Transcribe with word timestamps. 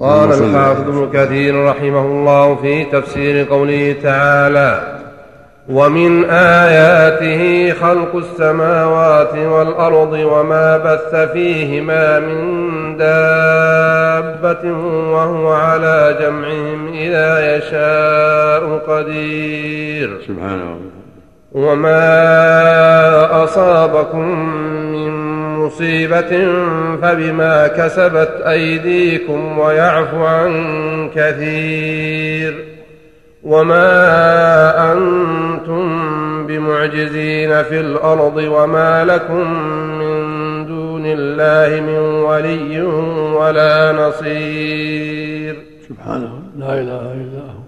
قال 0.00 0.32
الحافظ 0.32 0.80
ابن 0.88 1.08
كثير 1.12 1.66
رحمه 1.68 2.00
الله 2.06 2.56
في 2.56 2.84
تفسير 2.84 3.46
قوله 3.50 3.96
تعالى 4.02 4.98
ومن 5.68 6.24
آياته 6.30 7.72
خلق 7.80 8.16
السماوات 8.16 9.34
والأرض 9.34 10.12
وما 10.12 10.76
بث 10.76 11.14
فيهما 11.32 12.20
من 12.20 12.96
دابة 12.96 14.72
وهو 15.10 15.52
على 15.52 16.16
جمعهم 16.20 16.92
إذا 16.94 17.56
يشاء 17.56 18.78
قدير 18.88 20.18
سبحانه 20.28 20.80
وما 21.52 21.74
أصابكم 23.44 24.20
من 24.92 25.29
مصيبة 25.66 26.30
فبما 27.02 27.66
كسبت 27.68 28.42
أيديكم 28.48 29.58
ويعفو 29.58 30.24
عن 30.24 30.54
كثير 31.14 32.64
وما 33.42 33.96
أنتم 34.92 36.10
بمعجزين 36.46 37.62
في 37.62 37.80
الأرض 37.80 38.36
وما 38.36 39.04
لكم 39.04 39.50
من 39.98 40.66
دون 40.66 41.02
الله 41.06 41.80
من 41.80 41.98
ولي 41.98 42.82
ولا 43.40 43.92
نصير 43.92 45.56
سبحانه 45.88 46.32
لا 46.58 46.74
إله 46.74 47.12
إلا 47.12 47.40
هو 47.54 47.60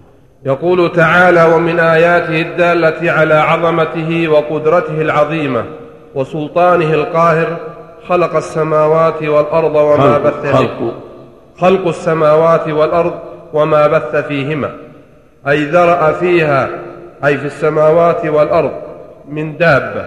يقول 0.45 0.91
تعالى 0.91 1.47
ومن 1.55 1.79
آياته 1.79 2.41
الدالة 2.41 3.11
على 3.11 3.33
عظمته 3.33 4.27
وقدرته 4.27 5.01
العظيمة 5.01 5.63
وسلطانه 6.15 6.93
القاهر 6.93 7.57
خلق 8.09 8.35
السماوات 8.35 9.23
والأرض 9.23 9.75
وما 9.75 10.13
خلق 10.13 10.17
بث 10.27 10.53
خلق, 10.53 10.93
خلق 11.59 11.87
السماوات 11.87 12.67
والأرض 12.69 13.13
وما 13.53 13.87
بث 13.87 14.15
فيهما 14.15 14.71
أي 15.47 15.63
ذرأ 15.65 16.11
فيها 16.11 16.69
أي 17.25 17.37
في 17.37 17.45
السماوات 17.45 18.25
والأرض 18.25 18.71
من 19.29 19.57
دابة 19.57 20.05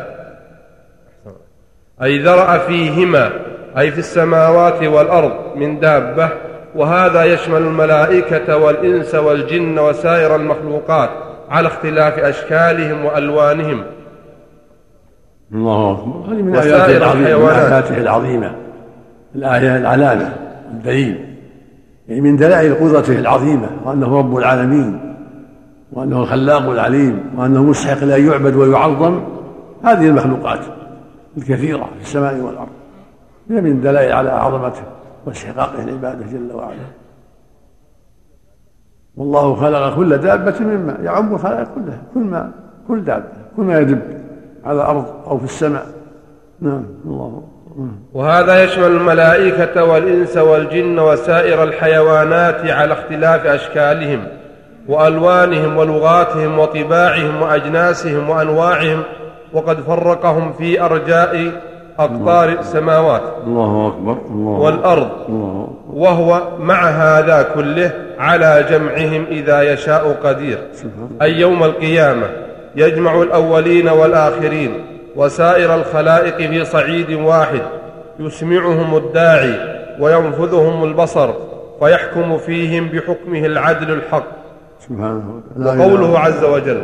أي 2.02 2.18
ذرأ 2.18 2.58
فيهما 2.58 3.30
أي 3.78 3.90
في 3.90 3.98
السماوات 3.98 4.82
والأرض 4.82 5.32
من 5.54 5.80
دابة 5.80 6.28
وهذا 6.74 7.24
يشمل 7.24 7.62
الملائكة 7.62 8.56
والإنس 8.56 9.14
والجن 9.14 9.78
وسائر 9.78 10.36
المخلوقات 10.36 11.10
على 11.50 11.68
اختلاف 11.68 12.18
أشكالهم 12.18 13.04
وألوانهم 13.04 13.84
الله 15.54 15.92
اكبر 16.24 16.32
هذه 16.34 16.42
من 16.42 16.56
اياته 16.56 16.96
العظيمه 16.96 17.30
من 17.46 17.52
اياته 17.52 17.98
العظيمه 18.00 18.54
الايه 19.34 19.76
العلامه 19.76 20.32
الدليل 20.72 21.24
يعني 22.08 22.20
من 22.20 22.36
دلائل 22.36 22.74
قدرته 22.74 23.18
العظيمه 23.18 23.68
وانه 23.84 24.18
رب 24.18 24.36
العالمين 24.36 25.14
وانه 25.92 26.22
الخلاق 26.22 26.70
العليم 26.70 27.20
وانه 27.36 27.62
مستحق 27.62 28.04
لان 28.04 28.26
يعبد 28.26 28.56
ويعظم 28.56 29.20
هذه 29.84 30.06
المخلوقات 30.06 30.60
الكثيره 31.36 31.84
في 31.96 32.02
السماء 32.02 32.34
والارض 32.36 32.68
هي 33.50 33.60
من 33.60 33.80
دلائل 33.80 34.12
على 34.12 34.30
عظمته 34.30 34.82
واستحقاقه 35.26 35.84
لعباده 35.84 36.26
جل 36.32 36.52
وعلا 36.54 36.86
والله 39.16 39.54
خلق 39.54 39.96
كل 39.96 40.16
دابة 40.18 40.54
مما 40.60 40.98
يعم 41.02 41.34
الخلائق 41.34 41.68
كلها 41.74 42.02
كل 42.14 42.20
ما 42.20 42.52
كل 42.88 43.04
دابة 43.04 43.28
كل 43.56 43.62
ما 43.62 43.78
يدب 43.78 44.00
على 44.66 44.76
الأرض 44.80 45.04
أو 45.26 45.38
في 45.38 45.44
السماء 45.44 45.86
نعم 46.60 46.84
الله 47.06 47.42
نعم. 47.78 47.96
وهذا 48.14 48.64
يشمل 48.64 48.86
الملائكة 48.86 49.84
والإنس 49.84 50.36
والجن 50.36 50.98
وسائر 50.98 51.62
الحيوانات 51.62 52.70
على 52.70 52.92
اختلاف 52.92 53.46
أشكالهم 53.46 54.24
وألوانهم 54.88 55.76
ولغاتهم 55.76 56.58
وطباعهم 56.58 57.42
وأجناسهم 57.42 58.30
وأنواعهم 58.30 59.02
وقد 59.52 59.80
فرقهم 59.80 60.52
في 60.52 60.80
أرجاء 60.82 61.50
أقطار 61.98 62.48
السماوات 62.48 63.22
الله 63.46 63.88
أكبر 63.88 64.18
الله 64.30 64.50
والأرض 64.58 65.10
الله 65.28 65.68
وهو 65.92 66.42
مع 66.58 66.84
هذا 66.84 67.46
كله 67.54 67.90
على 68.18 68.64
جمعهم 68.70 69.26
إذا 69.30 69.72
يشاء 69.72 70.16
قدير 70.24 70.58
أي 71.22 71.32
يوم 71.32 71.64
القيامة 71.64 72.26
يجمع 72.76 73.22
الاولين 73.22 73.88
والاخرين 73.88 74.84
وسائر 75.16 75.74
الخلائق 75.74 76.36
في 76.36 76.64
صعيد 76.64 77.10
واحد 77.12 77.62
يسمعهم 78.20 78.96
الداعي 78.96 79.54
وينفذهم 80.00 80.84
البصر 80.84 81.30
فيحكم 81.80 82.38
فيهم 82.38 82.88
بحكمه 82.88 83.38
العدل 83.46 83.90
الحق 83.92 84.24
وقوله 85.60 86.18
عز 86.18 86.44
وجل 86.44 86.82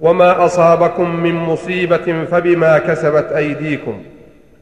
وما 0.00 0.44
اصابكم 0.44 1.16
من 1.22 1.34
مصيبه 1.34 2.24
فبما 2.30 2.78
كسبت 2.78 3.32
ايديكم 3.32 4.02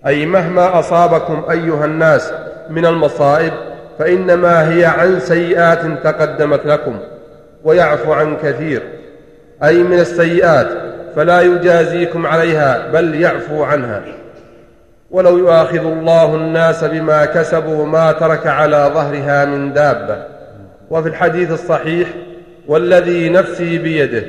اي 0.06 0.26
مهما 0.26 0.78
اصابكم 0.78 1.44
ايها 1.50 1.84
الناس 1.84 2.32
من 2.70 2.86
المصائب 2.86 3.52
فانما 3.98 4.74
هي 4.76 4.84
عن 4.84 5.20
سيئات 5.20 5.80
تقدمت 6.04 6.66
لكم 6.66 6.98
ويعفو 7.64 8.12
عن 8.12 8.36
كثير 8.42 8.82
أي 9.64 9.82
من 9.82 9.98
السيئات 10.00 10.66
فلا 11.16 11.41
يجازيكم 11.41 12.26
عليها 12.26 12.88
بل 12.92 13.20
يعفو 13.20 13.62
عنها 13.64 14.02
ولو 15.10 15.38
يؤاخذ 15.38 15.86
الله 15.86 16.34
الناس 16.36 16.84
بما 16.84 17.25
كسبوا 17.25 17.86
ما 17.86 18.12
ترك 18.12 18.47
على 18.47 18.91
ظهرها 18.94 19.44
من 19.44 19.72
دابة 19.72 20.16
وفي 20.91 21.08
الحديث 21.08 21.52
الصحيح 21.52 22.08
والذي 22.69 23.28
نفسي 23.30 23.78
بيده 23.78 24.22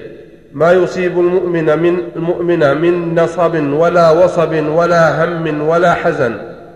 ما 0.53 0.71
يصيب 0.71 1.19
المؤمن 1.19 1.65
من 1.79 1.99
المؤمن 2.15 2.77
من 2.81 3.19
نصب 3.19 3.73
ولا 3.73 4.11
وصب 4.11 4.63
ولا 4.69 5.23
هم 5.23 5.67
ولا 5.67 5.93
حزن 5.93 6.35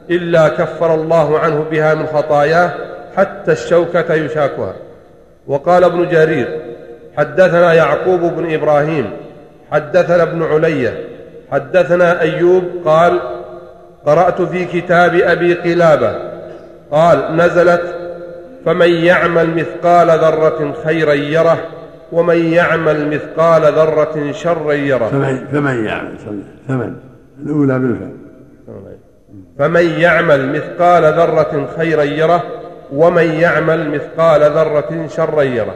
إلا 0.09 0.47
كفر 0.47 0.93
الله 0.93 1.39
عنه 1.39 1.65
بها 1.71 1.93
من 1.93 2.05
خطاياه 2.05 2.71
حتى 3.17 3.51
الشوكة 3.51 4.13
يشاكها 4.13 4.73
وقال 5.47 5.83
ابن 5.83 6.07
جرير 6.09 6.68
حدثنا 7.19 7.73
يعقوب 7.73 8.19
بن 8.19 8.53
إبراهيم 8.53 9.09
حدثنا 9.71 10.23
ابن 10.23 10.43
علية 10.43 11.03
حدثنا 11.51 12.21
أيوب 12.21 12.63
قال 12.85 13.19
قرأت 14.05 14.41
في 14.41 14.65
كتاب 14.65 15.15
أبي 15.15 15.53
قلابة 15.53 16.11
قال 16.91 17.35
نزلت 17.35 17.81
فمن 18.65 18.89
يعمل 18.91 19.55
مثقال 19.55 20.07
ذرة 20.09 20.73
خيرا 20.85 21.13
يره 21.13 21.57
ومن 22.11 22.45
يعمل 22.45 23.09
مثقال 23.09 23.61
ذرة 23.61 24.31
شرا 24.31 24.73
يره 24.73 25.07
فمن, 25.07 25.47
فمن 25.47 25.85
يعمل 25.85 26.17
فمن 26.67 26.93
الأولى 27.43 27.79
بالفعل 27.79 28.09
فمن 29.59 29.89
يعمل 29.89 30.51
مثقال 30.53 31.03
ذرة 31.05 31.67
خيرا 31.77 32.03
يره 32.03 32.43
ومن 32.93 33.31
يعمل 33.33 33.89
مثقال 33.91 34.41
ذرة 34.43 35.07
شرا 35.07 35.41
يره 35.41 35.75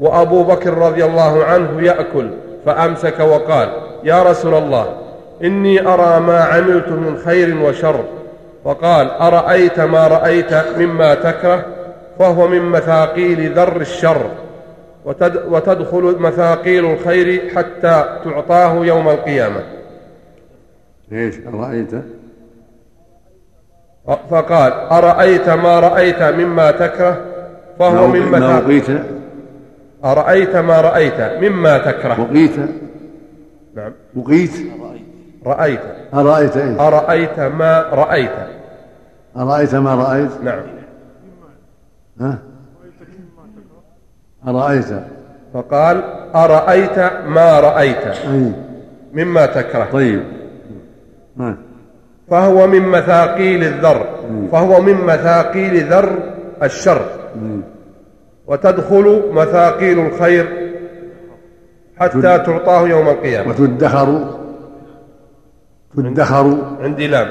وأبو 0.00 0.42
بكر 0.44 0.74
رضي 0.78 1.04
الله 1.04 1.44
عنه 1.44 1.82
يأكل 1.86 2.30
فأمسك 2.66 3.20
وقال 3.20 3.68
يا 4.04 4.22
رسول 4.22 4.54
الله 4.54 4.86
إني 5.44 5.80
أرى 5.88 6.20
ما 6.20 6.38
عملت 6.44 6.88
من 6.88 7.18
خير 7.24 7.62
وشر 7.62 8.04
فقال 8.64 9.10
أرأيت 9.10 9.80
ما 9.80 10.06
رأيت 10.08 10.54
مما 10.78 11.14
تكره 11.14 11.64
فهو 12.18 12.48
من 12.48 12.62
مثاقيل 12.62 13.52
ذر 13.54 13.76
الشر 13.76 14.30
وتدخل 15.50 16.16
مثاقيل 16.18 16.84
الخير 16.84 17.50
حتى 17.56 18.18
تعطاه 18.24 18.74
يوم 18.76 19.08
القيامة 19.08 19.60
ايش 21.12 21.34
أرأيت 21.54 21.90
فقال 24.30 24.72
أرأيت 24.72 25.48
ما 25.48 25.80
رأيت 25.80 26.22
مما 26.22 26.70
تكره 26.70 27.16
فهو 27.78 28.06
من 28.06 28.20
مثاقيل 28.26 28.82
أرأيت 30.12 30.56
ما 30.56 30.80
رأيت 30.80 31.20
مما 31.42 31.78
تكره 31.78 32.28
بقيت 32.30 32.56
نعم 33.76 33.92
بقيت 34.14 34.50
رأيت 35.46 35.80
أرأيت 36.14 36.56
إيه؟ 36.56 36.88
أرأيت 36.88 37.40
ما 37.40 37.80
رأيت 37.80 38.30
أرأيت 39.36 39.74
ما 39.74 39.94
رأيت 39.94 40.30
نعم 40.42 40.58
ها 42.20 42.38
أرأيت 44.48 44.86
فقال 45.54 46.02
أرأيت 46.34 46.98
ما 47.26 47.60
رأيت 47.60 48.06
أي. 48.06 48.52
مما 49.12 49.46
تكره 49.46 49.84
طيب 49.92 50.22
فهو 52.30 52.66
من 52.66 52.82
مثاقيل 52.88 53.64
الذر 53.64 54.06
فهو 54.52 54.80
من 54.80 54.94
مثاقيل 54.94 55.84
ذر 55.86 56.18
الشر 56.62 57.02
وتدخل 58.46 59.22
مثاقيل 59.32 59.98
الخير 59.98 60.72
حتى 61.98 62.20
تعطاه 62.22 62.88
يوم 62.88 63.08
القيامة 63.08 63.48
وتدخر 63.50 64.36
تدخر 65.96 66.56
عندي 66.80 67.06
لام 67.06 67.28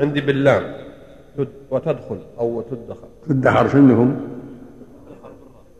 عندي 0.00 0.20
باللام 0.20 0.62
وتدخل 1.70 2.18
أو 2.38 2.60
تدخر 2.62 3.06
تدخر 3.28 3.68
شنكم 3.68 4.16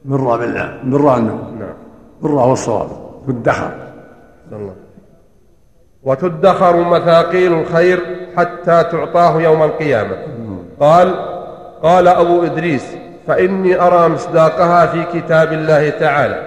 مرة 0.04 0.36
باللام 0.36 0.80
مرة 0.90 1.16
أنه 1.16 1.34
نعم 1.60 1.74
مرة 2.22 2.46
والصواب 2.46 2.82
الصواب 2.90 3.42
تدخر 3.42 3.70
الله 4.52 4.74
وتدخر 6.02 6.76
مثاقيل 6.88 7.52
الخير 7.52 8.00
حتى 8.36 8.64
تعطاه 8.64 9.40
يوم 9.42 9.62
القيامة 9.62 10.16
قال 10.80 11.14
قال 11.82 12.08
أبو 12.08 12.42
إدريس 12.42 12.94
فاني 13.30 13.80
ارى 13.80 14.08
مصداقها 14.08 14.86
في 14.86 15.20
كتاب 15.20 15.52
الله 15.52 15.90
تعالى 15.90 16.42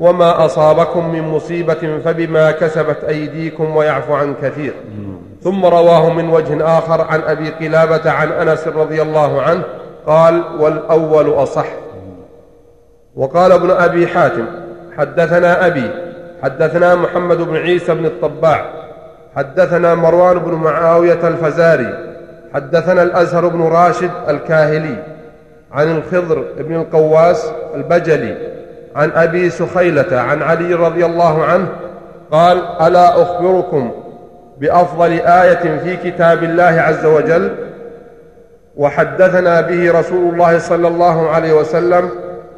وما 0.00 0.44
اصابكم 0.46 1.12
من 1.12 1.22
مصيبه 1.22 1.98
فبما 2.04 2.50
كسبت 2.50 3.04
ايديكم 3.08 3.76
ويعفو 3.76 4.14
عن 4.14 4.34
كثير 4.42 4.74
ثم 5.42 5.64
رواه 5.64 6.10
من 6.12 6.30
وجه 6.30 6.78
اخر 6.78 7.00
عن 7.00 7.20
ابي 7.20 7.48
قلابه 7.50 8.10
عن 8.10 8.28
انس 8.32 8.68
رضي 8.68 9.02
الله 9.02 9.42
عنه 9.42 9.62
قال 10.06 10.42
والاول 10.60 11.30
اصح 11.42 11.66
وقال 13.16 13.52
ابن 13.52 13.70
ابي 13.70 14.06
حاتم 14.08 14.44
حدثنا 14.98 15.66
ابي 15.66 15.90
حدثنا 16.42 16.94
محمد 16.94 17.36
بن 17.36 17.56
عيسى 17.56 17.94
بن 17.94 18.06
الطباع 18.06 18.64
حدثنا 19.36 19.94
مروان 19.94 20.38
بن 20.38 20.54
معاويه 20.54 21.28
الفزاري 21.28 21.94
حدثنا 22.54 23.02
الازهر 23.02 23.48
بن 23.48 23.62
راشد 23.62 24.10
الكاهلي 24.28 25.13
عن 25.74 25.90
الخضر 25.96 26.44
بن 26.58 26.74
القواس 26.74 27.50
البجلي 27.74 28.36
عن 28.96 29.10
أبي 29.10 29.50
سخيلة 29.50 30.20
عن 30.20 30.42
علي 30.42 30.74
رضي 30.74 31.06
الله 31.06 31.44
عنه 31.44 31.68
قال 32.30 32.58
ألا 32.82 33.22
أخبركم 33.22 33.90
بأفضل 34.58 35.10
آية 35.20 35.78
في 35.78 35.96
كتاب 36.10 36.42
الله 36.42 36.80
عز 36.80 37.06
وجل 37.06 37.50
وحدثنا 38.76 39.60
به 39.60 39.92
رسول 40.00 40.34
الله 40.34 40.58
صلى 40.58 40.88
الله 40.88 41.30
عليه 41.30 41.52
وسلم 41.52 42.10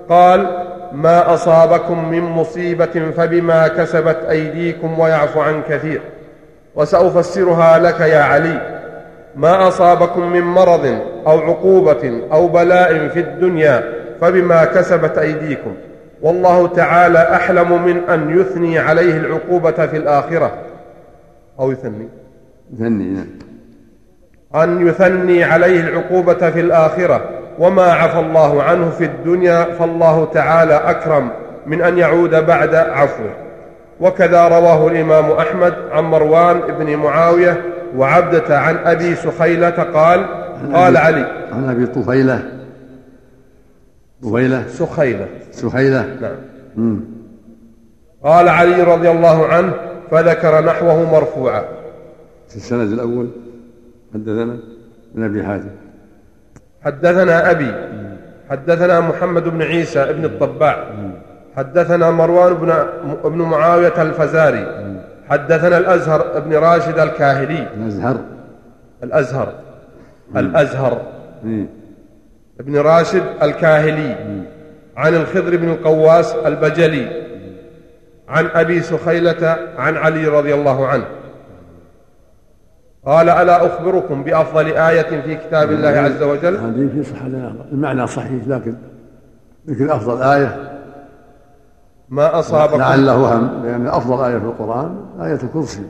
قال 0.08 0.46
ما 0.92 1.34
أصابكم 1.34 2.08
من 2.10 2.20
مصيبة 2.20 3.12
فبما 3.16 3.68
كسبت 3.68 4.16
أيديكم 4.30 4.98
ويعفو 4.98 5.40
عن 5.40 5.62
كثير 5.68 6.00
وسأفسرها 6.74 7.78
لك 7.78 8.00
يا 8.00 8.20
علي 8.22 8.58
ما 9.36 9.68
أصابكم 9.68 10.20
من 10.30 10.42
مرض 10.42 11.00
أو 11.26 11.40
عقوبة 11.40 12.23
أو 12.32 12.46
بلاء 12.49 13.08
في 13.08 13.20
الدنيا 13.20 13.82
فبما 14.20 14.64
كسبت 14.64 15.19
أيديكم 15.19 15.75
والله 16.23 16.67
تعالى 16.69 17.19
أحلم 17.19 17.82
من 17.87 17.96
أن 18.11 18.40
يثني 18.40 18.78
عليه 18.78 19.17
العقوبة 19.17 19.73
في 19.87 19.96
الآخرة 19.96 20.52
أو 21.61 21.73
يثني 21.73 22.08
يثني 22.75 23.05
نعم 23.05 23.26
أن 24.62 24.87
يثني 24.87 25.44
عليه 25.44 25.81
العقوبة 25.88 26.34
في 26.50 26.61
الآخرة 26.61 27.25
وما 27.58 27.82
عفى 27.82 28.19
الله 28.20 28.62
عنه 28.62 28.90
في 28.90 29.05
الدنيا 29.05 29.64
فالله 29.64 30.25
تعالى 30.32 30.75
أكرم 30.75 31.28
من 31.67 31.82
أن 31.82 31.99
يعود 31.99 32.31
بعد 32.46 32.75
عفوه 32.75 33.31
وكذا 34.00 34.49
رواه 34.49 34.88
الإمام 34.88 35.31
أحمد 35.31 35.75
عن 35.93 36.05
مروان 36.05 36.61
بن 36.78 36.96
معاوية 36.96 37.61
وعبدة 37.96 38.58
عن 38.61 38.76
أبي 38.84 39.14
سخيلة 39.14 39.70
قال 39.70 40.26
قال 40.74 40.96
علي 40.96 41.22
عن 41.52 41.68
ابي 41.70 41.86
طفيله 41.86 42.42
طفيله 44.22 44.64
سخيله 44.68 45.26
سخيله 45.50 46.34
نعم 46.76 47.00
قال 48.22 48.48
علي 48.48 48.82
رضي 48.82 49.10
الله 49.10 49.46
عنه 49.46 49.72
فذكر 50.10 50.64
نحوه 50.64 51.10
مرفوعا 51.12 51.62
في 52.48 52.56
السند 52.56 52.92
الاول 52.92 53.30
حدثنا 54.14 54.56
من 55.14 55.24
ابي 55.24 55.44
حاتم 55.44 55.70
حدثنا 56.84 57.50
ابي 57.50 57.72
حدثنا 58.50 59.00
محمد 59.00 59.44
بن 59.48 59.62
عيسى 59.62 60.12
بن 60.12 60.24
الطباع 60.24 60.84
حدثنا 61.56 62.10
مروان 62.10 62.54
بن 62.54 62.70
ابن 63.24 63.38
معاويه 63.38 64.02
الفزاري 64.02 64.92
حدثنا 65.28 65.78
الازهر 65.78 66.40
بن 66.40 66.54
راشد 66.54 66.98
الكاهلي 66.98 67.66
الازهر 67.76 68.16
الازهر 69.02 69.52
الأزهر 70.37 71.02
ابن 72.61 72.76
راشد 72.76 73.23
الكاهلي 73.43 74.43
عن 74.96 75.14
الخضر 75.14 75.56
بن 75.56 75.69
القواس 75.69 76.34
البجلي 76.34 77.26
عن 78.28 78.46
أبي 78.46 78.81
سخيلة 78.81 79.56
عن 79.76 79.96
علي 79.96 80.26
رضي 80.26 80.55
الله 80.55 80.87
عنه 80.87 81.05
قال 83.06 83.28
ألا 83.28 83.67
أخبركم 83.67 84.23
بأفضل 84.25 84.67
آية 84.67 85.20
في 85.20 85.34
كتاب 85.37 85.70
الله 85.70 85.88
عز 85.88 86.23
وجل 86.23 86.56
هذه 86.56 86.88
في 86.94 87.02
صحة 87.02 87.26
المعنى 87.73 88.06
صحيح 88.06 88.49
لكن 88.49 88.75
لكن 89.67 89.90
أفضل 89.90 90.23
آية 90.23 90.73
ما 92.08 92.38
أصابكم 92.38 92.78
لعله 92.78 93.12
هم 93.37 93.62
لأن 93.67 93.87
أفضل 93.87 94.25
آية 94.25 94.38
في 94.38 94.44
القرآن 94.44 95.05
آية 95.20 95.34
الكرسي 95.43 95.82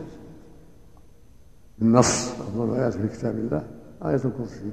النص 1.83 2.35
أفضل 2.41 2.77
آية 2.81 2.91
في 2.91 3.09
كتاب 3.09 3.35
الله 3.35 3.63
آية 4.05 4.15
الكرسي 4.15 4.71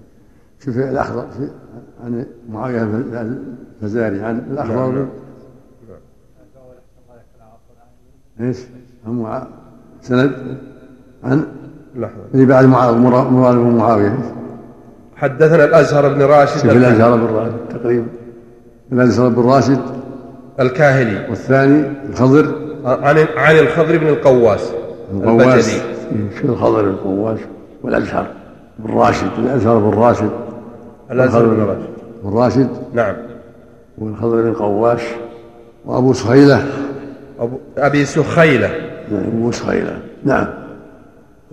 شوف 0.66 0.78
الأخضر 0.78 1.22
في 1.28 1.48
عن 2.04 2.14
يعني 2.14 2.26
معاوية 2.50 2.88
الفزاري 3.82 4.22
عن 4.22 4.44
الأخضر 4.52 5.06
ايش؟ 8.40 8.58
عن 9.08 9.44
سند 10.02 10.58
عن 11.24 11.46
لحظة 11.96 12.16
اللي 12.34 12.46
بعد 12.46 12.66
معاوية 12.66 12.98
مراد 12.98 13.56
بن 13.58 13.76
معاوية 13.78 14.20
حدثنا 15.16 15.64
الأزهر 15.64 16.14
بن 16.14 16.22
راشد 16.22 16.58
شوف 16.62 16.72
الأزهر 16.72 17.16
بن 17.18 17.34
راشد 17.34 17.58
تقريبا 17.70 18.08
الأزهر 18.92 19.30
بن 19.30 19.42
راشد 19.50 19.80
الكاهلي 20.60 21.30
والثاني 21.30 21.94
الخضر 22.10 22.56
عن 22.86 23.18
عن 23.38 23.56
الخضر 23.56 23.98
بن 23.98 24.08
القواس 24.08 24.74
القواس 25.14 25.74
إيه، 25.74 26.26
الخضر 26.50 26.82
بن 26.82 26.90
القواس 26.90 27.40
والأزهر 27.84 28.34
بن 28.80 28.94
راشد 29.00 29.32
الازهر 29.40 29.78
بن 29.78 29.92
راشد 29.98 30.32
الازهر 31.12 31.46
بن 31.46 31.60
راشد 31.60 31.86
بن 32.24 32.32
راشد 32.38 32.70
نعم 32.94 33.16
والخضر 33.98 34.42
بن 34.42 34.54
قواش 34.54 35.02
وابو 35.86 36.14
سخيله 36.14 36.66
أبو 37.40 37.58
أبي 37.78 38.06
سخيلة 38.06 38.70
نعم 39.10 39.26
أبو 39.26 39.52
سخيلة 39.52 40.00
نعم 40.24 40.48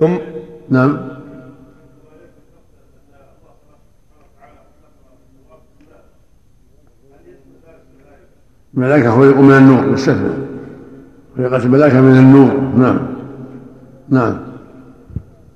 ثم 0.01 0.17
نعم 0.69 0.99
الملائكة 8.75 9.11
خلقوا 9.11 9.43
من 9.43 9.57
النور 9.57 9.81
مستثنى 9.87 10.31
خلقت 11.37 11.65
الملائكة 11.65 12.01
من 12.01 12.19
النور 12.19 12.61
نعم 12.87 12.99
نعم 14.09 14.37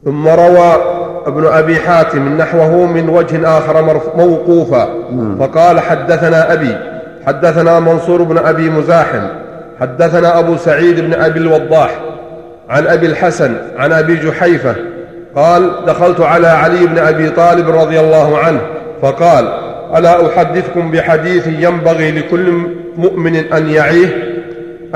ثم 0.05 0.27
روى 0.29 0.94
ابن 1.27 1.47
أبي 1.47 1.77
حاتم 1.77 2.29
نحوه 2.37 2.87
من 2.87 3.09
وجه 3.09 3.59
آخر 3.59 4.01
موقوفا 4.17 4.89
فقال 5.41 5.81
حدثنا 5.81 6.53
أبي 6.53 6.77
حدثنا 7.27 7.81
منصور 7.81 8.23
بن 8.23 8.39
أبي 8.39 8.71
مزاحم 8.71 9.27
حدثنا 9.81 10.39
أبو 10.39 10.57
سعيد 10.57 11.01
بن 11.01 11.15
أبي 11.15 11.39
الوضاح 11.39 11.91
عن 12.71 12.87
أبي 12.87 13.07
الحسن 13.07 13.55
عن 13.79 13.93
أبي 13.93 14.17
جحيفة 14.17 14.75
قال 15.37 15.71
دخلت 15.87 16.21
على 16.21 16.47
علي 16.47 16.87
بن 16.87 16.99
أبي 16.99 17.31
طالب 17.31 17.71
رضي 17.71 18.01
الله 18.01 18.39
عنه 18.39 18.61
فقال 19.03 19.49
ألا 19.97 20.27
أحدثكم 20.27 20.91
بحديث 20.91 21.47
ينبغي 21.47 22.11
لكل 22.11 22.53
مؤمن 22.97 23.37
أن 23.37 23.71
يعيه 23.71 24.17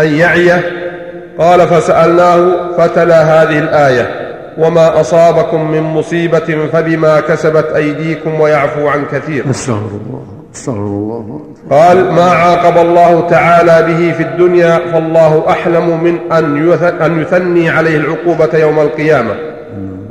أن 0.01 0.07
يعيه 0.07 0.61
قال 1.39 1.61
فسألناه 1.61 2.49
فتلا 2.79 3.23
هذه 3.23 3.59
الآية 3.59 4.28
وما 4.59 5.01
أصابكم 5.01 5.71
من 5.71 5.83
مصيبة 5.83 6.67
فبما 6.73 7.21
كسبت 7.21 7.65
أيديكم 7.65 8.41
ويعفو 8.41 8.89
عن 8.89 9.05
كثير 9.13 9.45
استغفر 9.51 9.97
الله 10.07 10.23
استغفر 10.55 10.77
الله 10.81 11.41
قال 11.71 12.13
ما 12.13 12.25
عاقب 12.31 12.79
الله 12.87 13.21
تعالى 13.29 13.87
به 13.89 14.13
في 14.13 14.23
الدنيا 14.23 14.79
فالله 14.93 15.45
أحلم 15.51 16.03
من 16.05 16.33
أن 16.33 17.21
يثني 17.23 17.71
عليه 17.71 17.97
العقوبة 17.97 18.59
يوم 18.59 18.79
القيامة 18.79 19.35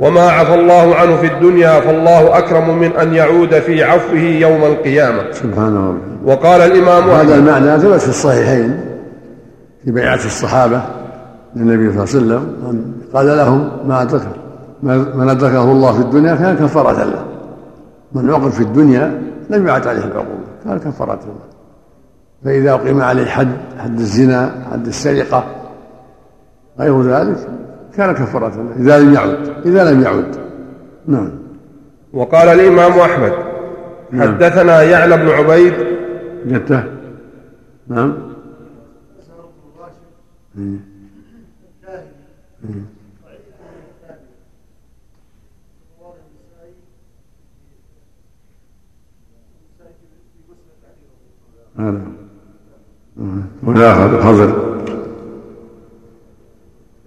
وما 0.00 0.22
عفى 0.30 0.54
الله 0.54 0.94
عنه 0.96 1.16
في 1.16 1.26
الدنيا 1.26 1.80
فالله 1.80 2.38
أكرم 2.38 2.78
من 2.78 2.90
أن 3.02 3.14
يعود 3.14 3.60
في 3.60 3.84
عفوه 3.84 4.18
يوم 4.20 4.64
القيامة 4.64 5.22
سبحان 5.32 5.76
الله 5.76 5.96
وقال 6.24 6.60
الإمام 6.60 7.10
هذا 7.10 7.34
المعنى 7.34 7.78
ثبت 7.80 8.00
في 8.00 8.08
الصحيحين 8.08 8.80
في 9.84 9.90
بيعة 9.90 10.14
الصحابة 10.14 10.80
للنبي 11.56 12.06
صلى 12.06 12.20
الله 12.22 12.34
عليه 12.36 12.44
وسلم 12.52 12.97
قال 13.14 13.26
لهم 13.26 13.70
ما 13.88 14.02
أدرك 14.02 14.22
من 15.14 15.28
أدركه 15.28 15.72
الله 15.72 15.92
في 15.92 16.00
الدنيا 16.00 16.34
كان 16.34 16.56
كفارة 16.56 17.04
له 17.04 17.24
من 18.12 18.30
عقد 18.30 18.48
في 18.50 18.60
الدنيا 18.60 19.22
لم 19.50 19.66
يعد 19.66 19.86
عليه 19.86 20.04
العقوبة 20.04 20.44
كان 20.64 20.78
كفارة 20.78 21.14
له 21.14 21.48
فإذا 22.44 22.70
أقيم 22.72 23.00
عليه 23.02 23.26
حد 23.26 23.48
حد 23.78 23.98
الزنا 24.00 24.54
حد 24.72 24.86
السرقة 24.86 25.44
غير 26.80 27.02
ذلك 27.02 27.36
كان 27.94 28.12
كفارة 28.14 28.48
له 28.56 28.72
إذا 28.76 29.00
لم 29.00 29.14
يعد 29.14 29.52
إذا 29.66 29.92
لم 29.92 30.02
يعد 30.02 30.36
نعم 31.06 31.30
وقال 32.12 32.48
الإمام 32.48 32.92
أحمد 32.92 33.32
نعم. 34.10 34.22
حدثنا 34.34 34.82
يعلى 34.82 35.16
بن 35.16 35.28
عبيد 35.28 35.74
جته 36.46 36.82
نعم 37.88 38.14
مم. 40.54 40.80
مم. 42.64 42.82
الآخر 53.88 54.22
خضر 54.22 54.52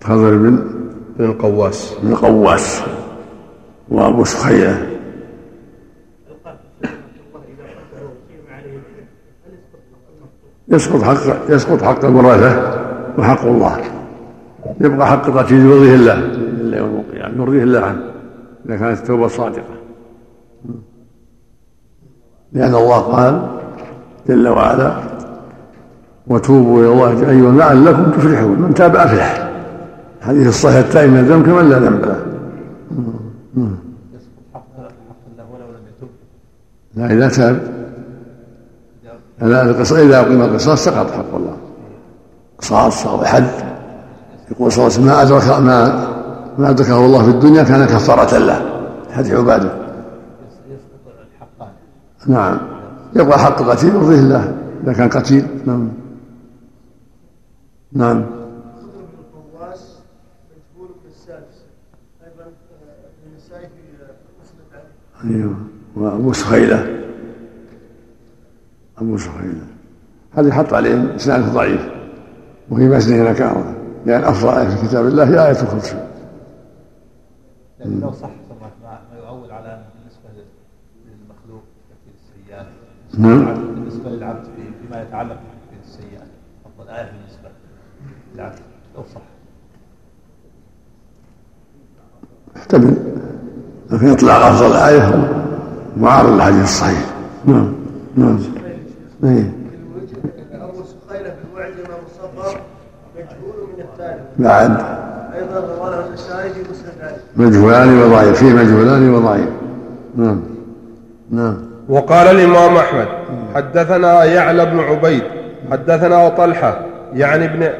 خضر 0.03 0.37
بن 0.37 0.55
بن 1.19 1.25
القواس 1.25 1.93
بن 2.03 2.11
القواس 2.11 2.81
وأبو 3.89 4.23
سخيعة 4.23 4.77
يسقط 10.69 11.01
حق 11.01 11.37
يسقط 11.49 11.81
حق 11.83 12.05
الورثة 12.05 12.81
وحق 13.17 13.45
الله 13.45 13.77
يبقى 14.81 15.07
حق 15.07 15.29
قتيل 15.29 15.59
يرضيه 15.65 15.95
الله 15.95 16.13
إلا 16.19 16.77
يوم 16.77 17.03
القيامة 17.07 17.37
يرضيه 17.43 17.63
الله 17.63 17.79
عنه 17.79 18.01
إذا 18.65 18.77
كانت 18.77 18.99
التوبة 18.99 19.27
صادقة 19.27 19.73
لأن 22.53 22.75
الله 22.75 22.99
قال 22.99 23.47
جل 24.29 24.47
وعلا 24.47 24.97
وتوبوا 26.27 26.79
الى 26.79 26.93
الله 26.93 27.29
ايها 27.29 27.51
لعلكم 27.51 28.11
تفلحون 28.11 28.61
من 28.61 28.73
تاب 28.73 28.95
افلح 28.95 29.49
الحديث 30.21 30.47
الصحيح 30.47 30.75
التائب 30.77 31.11
من 31.11 31.19
الذنب 31.19 31.45
كمن 31.45 31.69
لا 31.69 31.79
ذنب 31.79 31.99
له 32.05 32.19
لا 36.95 37.05
اذا 37.13 37.27
تاب 37.27 37.59
لا 39.41 39.71
اذا 39.91 40.19
اقيم 40.21 40.41
القصاص 40.41 40.83
سقط 40.85 41.11
حق 41.11 41.35
الله 41.35 41.57
قصاص 42.57 43.07
او 43.07 43.23
حد 43.23 43.47
يقول 44.51 44.71
صلى 44.71 44.87
الله 44.87 45.11
عليه 45.11 45.35
وسلم 45.35 45.37
ما 45.37 45.37
ادرك 45.37 45.63
ما 45.95 46.07
ما 46.57 46.69
ادركه 46.69 47.05
الله 47.05 47.23
في 47.23 47.29
الدنيا 47.29 47.63
كان 47.63 47.85
كفاره 47.85 48.37
له 48.37 48.61
حديث 49.13 49.33
عباده 49.33 49.71
نعم 52.27 52.57
يبقى 53.15 53.39
حق 53.39 53.61
قتيل 53.63 53.95
يرضيه 53.95 54.19
الله 54.19 54.51
اذا 54.83 54.93
كان 54.93 55.09
قتيل 55.09 55.45
نعم 55.65 55.89
نعم 57.93 58.23
خضر 58.23 59.01
بن 59.01 59.39
القواس 59.53 59.97
ايضا 62.21 62.45
النسائي 63.31 63.67
في 63.67 65.27
ايوه 65.29 65.55
وابو 65.95 66.33
سخيله 66.33 67.05
ابو 68.97 69.17
سخيله 69.17 69.65
هذه 70.31 70.51
حط 70.51 70.73
عليه 70.73 71.15
اسناده 71.15 71.45
ضعيف 71.45 71.89
وفي 72.69 72.89
مسنده 72.89 73.31
نكاره 73.31 73.75
لان 74.05 74.23
افضل 74.23 74.49
ايه 74.57 74.75
في 74.75 74.87
كتاب 74.87 75.05
الله 75.07 75.23
هي 75.23 75.45
ايه 75.45 75.51
الخمس 75.51 75.95
لكن 77.79 77.99
لو 77.99 78.11
صح 78.11 78.29
ما 78.29 79.19
يعول 79.19 79.51
على 79.51 79.83
بالنسبه 79.99 80.43
للمخلوق 81.05 81.63
تكفير 81.89 82.13
السيئات 82.23 82.65
نعم 83.17 83.45
بالنسبه 83.75 84.09
للعبد 84.09 84.47
فيما 84.81 85.01
يتعلق 85.01 85.37
احتمل 92.57 92.83
طيب، 92.83 92.97
لكن 93.99 94.07
يطلع 94.07 94.49
لفظ 94.49 94.63
الآية 94.63 95.27
معارض 95.97 96.29
للحديث 96.33 96.63
الصحيح 96.63 96.99
نعم 97.45 97.73
نعم 98.15 98.39
ايه 99.23 99.51
بعد 104.39 104.71
ايضا 105.35 106.07
مجهولان 107.35 108.03
وضعيف 108.03 108.39
فيه 108.39 108.53
مجهولان 108.53 109.13
وضعيف 109.13 109.49
نعم 110.17 110.41
نعم 111.31 111.71
وقال 111.89 112.27
الامام 112.27 112.77
احمد 112.77 113.07
حدثنا 113.55 114.23
يعلى 114.23 114.65
بن 114.65 114.79
عبيد 114.79 115.23
حدثنا 115.71 116.29
طلحه 116.29 116.85
يعني 117.13 117.45
ابن 117.45 117.73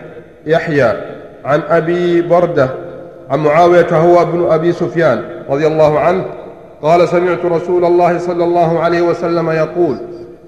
يحيى 0.45 0.85
عن 1.45 1.61
أبي 1.69 2.21
بردة 2.21 2.69
عن 3.29 3.39
معاوية 3.39 3.87
هو 3.91 4.21
ابن 4.21 4.45
أبي 4.51 4.71
سفيان 4.71 5.21
رضي 5.49 5.67
الله 5.67 5.99
عنه 5.99 6.25
قال 6.81 7.07
سمعت 7.07 7.45
رسول 7.45 7.85
الله 7.85 8.17
صلى 8.17 8.43
الله 8.43 8.79
عليه 8.79 9.01
وسلم 9.01 9.49
يقول 9.49 9.97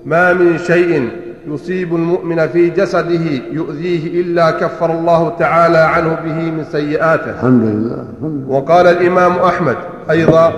ما 0.05 0.33
من 0.33 0.57
شيء 0.57 1.09
يصيب 1.47 1.95
المؤمن 1.95 2.47
في 2.47 2.69
جسده 2.69 3.41
يؤذيه 3.51 4.21
إلا 4.21 4.51
كفر 4.51 4.91
الله 4.91 5.33
تعالى 5.39 5.77
عنه 5.77 6.17
به 6.25 6.33
من 6.33 6.63
سيئاته 6.71 7.31
الحمد 7.31 7.63
لله 7.63 8.03
وقال 8.47 8.87
الإمام 8.87 9.31
أحمد 9.37 9.75
أيضا 10.11 10.53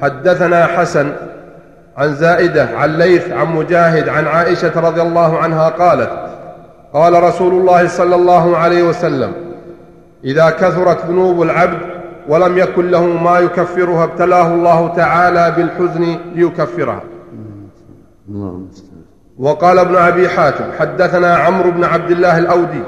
حدثنا 0.00 0.66
حسن 0.66 1.08
عن 1.96 2.14
زائدة 2.14 2.68
عن 2.76 2.96
ليث 2.98 3.30
عن 3.32 3.46
مجاهد 3.56 4.08
عن 4.08 4.26
عائشة 4.26 4.80
رضي 4.80 5.02
الله 5.02 5.38
عنها 5.38 5.68
قالت 5.68 6.25
قال 6.96 7.22
رسول 7.22 7.52
الله 7.52 7.88
صلى 7.88 8.14
الله 8.14 8.56
عليه 8.56 8.82
وسلم 8.82 9.32
اذا 10.24 10.50
كثرت 10.50 11.04
ذنوب 11.06 11.42
العبد 11.42 11.78
ولم 12.28 12.58
يكن 12.58 12.90
له 12.90 13.06
ما 13.06 13.38
يكفرها 13.38 14.04
ابتلاه 14.04 14.54
الله 14.54 14.94
تعالى 14.96 15.54
بالحزن 15.56 16.16
ليكفرها 16.34 17.02
وقال 19.38 19.78
ابن 19.78 19.96
ابي 19.96 20.28
حاتم 20.28 20.64
حدثنا 20.78 21.36
عمرو 21.36 21.70
بن 21.70 21.84
عبد 21.84 22.10
الله 22.10 22.38
الاودي 22.38 22.82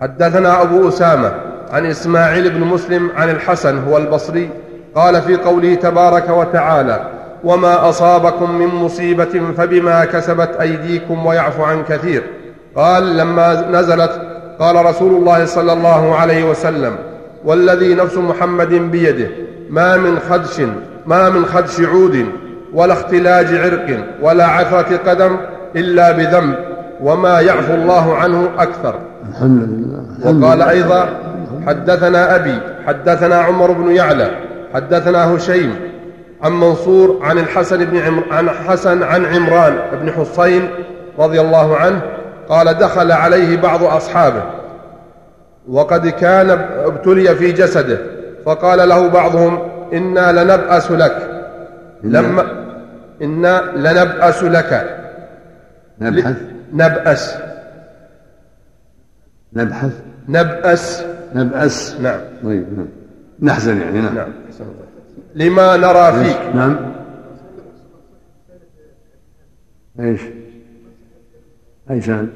حدثنا 0.00 0.62
ابو 0.62 0.88
اسامه 0.88 1.32
عن 1.70 1.86
اسماعيل 1.86 2.50
بن 2.50 2.60
مسلم 2.60 3.10
عن 3.16 3.30
الحسن 3.30 3.78
هو 3.88 3.96
البصري 3.98 4.50
قال 4.94 5.22
في 5.22 5.36
قوله 5.36 5.74
تبارك 5.74 6.28
وتعالى 6.30 7.10
وما 7.44 7.88
اصابكم 7.88 8.50
من 8.54 8.66
مصيبه 8.68 9.42
فبما 9.56 10.04
كسبت 10.04 10.56
ايديكم 10.60 11.26
ويعفو 11.26 11.62
عن 11.62 11.84
كثير 11.88 12.22
قال 12.76 13.16
لما 13.16 13.66
نزلت 13.70 14.20
قال 14.58 14.86
رسول 14.86 15.12
الله 15.14 15.44
صلى 15.44 15.72
الله 15.72 16.14
عليه 16.16 16.50
وسلم 16.50 16.92
والذي 17.44 17.94
نفس 17.94 18.16
محمد 18.16 18.68
بيده 18.74 19.28
ما 19.70 19.96
من 19.96 20.18
خدش 20.18 20.60
ما 21.06 21.28
من 21.30 21.46
خدش 21.46 21.80
عود 21.80 22.26
ولا 22.74 22.92
اختلاج 22.92 23.54
عرق 23.54 23.98
ولا 24.22 24.46
عثرة 24.46 24.96
قدم 25.06 25.36
إلا 25.76 26.12
بذنب 26.12 26.54
وما 27.00 27.40
يعفو 27.40 27.74
الله 27.74 28.16
عنه 28.16 28.48
أكثر 28.58 28.94
الحمد 29.30 29.62
لله 29.62 30.40
وقال 30.46 30.62
أيضا 30.62 31.08
حدثنا 31.66 32.36
أبي 32.36 32.58
حدثنا 32.86 33.36
عمر 33.38 33.72
بن 33.72 33.90
يعلى 33.90 34.30
حدثنا 34.74 35.36
هشيم 35.36 35.76
عن 36.42 36.52
منصور 36.52 37.18
عن 37.22 37.38
الحسن 37.38 37.84
بن 37.84 37.96
عمر 37.98 38.22
عن 38.30 38.50
حسن 38.50 39.02
عن 39.02 39.24
عمران 39.26 39.78
بن 40.02 40.12
حصين 40.12 40.68
رضي 41.18 41.40
الله 41.40 41.76
عنه 41.76 42.00
قال 42.48 42.74
دخل 42.74 43.12
عليه 43.12 43.56
بعض 43.60 43.82
أصحابه 43.82 44.42
وقد 45.68 46.08
كان 46.08 46.50
ابتلي 46.84 47.36
في 47.36 47.52
جسده 47.52 47.98
فقال 48.46 48.88
له 48.88 49.08
بعضهم 49.08 49.58
إنا 49.92 50.32
لنبأس 50.44 50.90
لك 50.90 51.44
لما 52.02 52.44
إنا 53.22 53.64
لنبأس 53.76 54.42
لك 54.42 55.00
نبحث 56.00 56.36
نبأس 56.72 57.34
نبحث 59.54 59.92
نبأس 60.28 61.04
نبأس 61.34 61.96
نعم 62.00 62.20
طيب 62.44 62.78
نعم 62.78 62.86
نحزن 63.42 63.80
يعني 63.80 64.00
نعم, 64.00 64.14
نعم. 64.14 64.28
لما 65.34 65.76
نرى 65.76 66.24
فيك 66.24 66.54
نعم 66.54 66.94
ايش 70.00 70.20
أيسان 71.90 72.30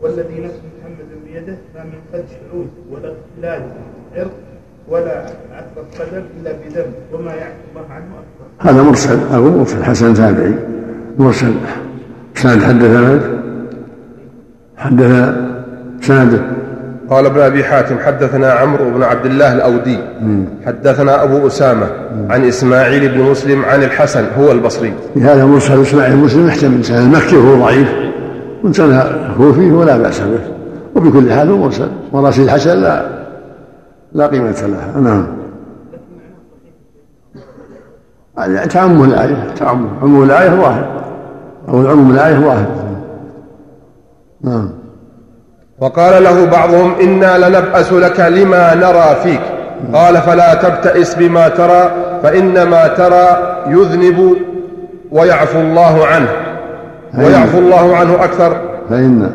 والذي 0.00 0.40
نفس 0.40 0.56
محمد 0.78 1.06
بيده 1.24 1.58
ما 1.74 1.84
من 1.84 2.02
خدش 2.12 2.30
عود 2.52 2.68
ولا 2.90 3.12
اختلال 3.18 3.70
عرق 4.12 4.36
ولا 4.88 5.20
عثرة 5.50 5.84
قدم 6.04 6.24
إلا 6.40 6.52
بذنب 6.52 6.94
وما 7.12 7.34
يعفو 7.34 7.54
الله 7.70 7.90
عنه 7.90 8.14
اكثر 8.18 8.70
هذا 8.70 8.82
مرسل 8.82 9.18
ابو 9.34 9.50
مرسل 9.58 9.84
حسن 9.84 10.14
تابعي 10.14 10.54
مرسل 11.18 11.54
سند 12.42 12.62
حدثنا 12.62 13.20
حدث 14.76 15.34
سنده 16.06 16.40
قال 17.10 17.26
ابن 17.26 17.40
ابي 17.40 17.64
حاتم 17.64 17.98
حدثنا 17.98 18.50
عمرو 18.52 18.90
بن 18.90 19.02
عبد 19.02 19.26
الله 19.26 19.52
الاودي 19.52 19.98
حدثنا 20.66 21.22
ابو 21.22 21.46
اسامه 21.46 21.86
عن 22.30 22.44
اسماعيل 22.44 23.08
بن 23.08 23.20
مسلم 23.20 23.64
عن 23.64 23.82
الحسن 23.82 24.24
هو 24.38 24.52
البصري 24.52 24.92
هذا 25.16 25.46
مرسل 25.46 25.80
اسماعيل 25.82 26.16
مسلم 26.16 26.46
يحتمل 26.48 26.84
سند 26.84 26.96
المكي 27.14 27.36
هو 27.36 27.54
ضعيف 27.60 27.88
وانسان 28.64 28.90
سند 28.90 29.30
الكوفي 29.30 29.72
ولا 29.72 29.96
باس 29.96 30.20
به 30.20 30.40
وبكل 30.96 31.32
حال 31.32 31.50
هو 31.50 31.56
مرسل 31.58 31.88
وراسل 32.12 32.42
الحسن 32.42 32.70
لا 32.82 33.06
لا 34.12 34.26
قيمه 34.26 34.54
لها 34.66 35.00
نعم 35.00 35.26
يعني 38.38 38.68
تعمه 38.68 39.04
الايه 39.04 39.54
تعمه 39.56 39.88
عموم 40.02 40.22
الايه 40.22 40.60
واحد 40.60 40.99
أو 41.68 41.80
العموم 41.80 42.10
الآية 42.10 42.46
واحد 42.46 42.64
نعم 44.44 44.70
وقال 45.80 46.24
له 46.24 46.46
بعضهم 46.46 46.94
إنا 47.00 47.38
لنبأس 47.38 47.92
لك 47.92 48.20
لما 48.20 48.74
نرى 48.74 49.16
فيك 49.22 49.40
قال 49.92 50.16
فلا 50.16 50.54
تبتئس 50.54 51.14
بما 51.14 51.48
ترى 51.48 51.90
فإنما 52.22 52.86
ترى 52.88 53.56
يذنب 53.66 54.36
ويعفو 55.12 55.60
الله 55.60 56.06
عنه 56.06 56.28
ويعفو 57.18 57.58
الله 57.58 57.96
عنه 57.96 58.14
أكثر 58.14 58.56
فإن 58.90 59.32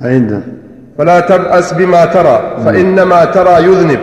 فإن 0.00 0.42
فلا 0.98 1.20
تبأس 1.20 1.72
بما 1.74 2.04
ترى 2.04 2.40
فإنما 2.64 3.24
ترى 3.24 3.64
يذنب 3.64 3.98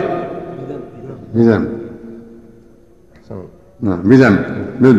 بذنب 1.34 1.68
نعم 3.82 4.02
بذنب 4.02 4.38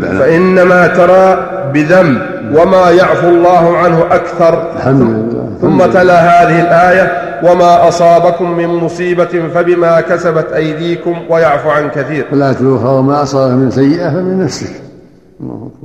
فإنما 0.05 0.88
ترى 0.88 1.38
بذنب 1.74 2.22
وما 2.56 2.90
يعفو 2.92 3.30
الله 3.30 3.78
عنه 3.78 4.01
أكثر 4.16 4.75
الحمد 4.75 5.01
لله 5.01 5.58
ثم 5.62 5.80
تلا 5.92 6.20
هذه 6.22 6.62
الآية 6.62 7.32
وما 7.51 7.88
أصابكم 7.88 8.51
من 8.51 8.68
مصيبة 8.68 9.25
فبما 9.25 10.01
كسبت 10.01 10.48
أيديكم 10.54 11.16
ويعفو 11.30 11.70
عن 11.70 11.90
كثير 11.90 12.36
لا 12.36 12.54
تلوها 12.54 12.90
وما 12.92 13.22
أصابك 13.22 13.54
من 13.54 13.70
سيئة 13.72 14.10
فمن 14.10 14.44
نفسك 14.44 14.82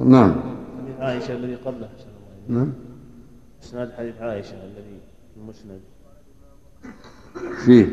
نعم 0.07 0.35
حديث 0.78 1.00
عائشة 1.00 1.33
الذي 1.33 1.57
قبله 1.66 1.88
نعم 2.49 2.73
إسناد 3.64 3.88
حديث 3.99 4.14
عائشة 4.21 4.52
الذي 4.55 5.00
المسند 5.43 5.81
فيه 7.64 7.87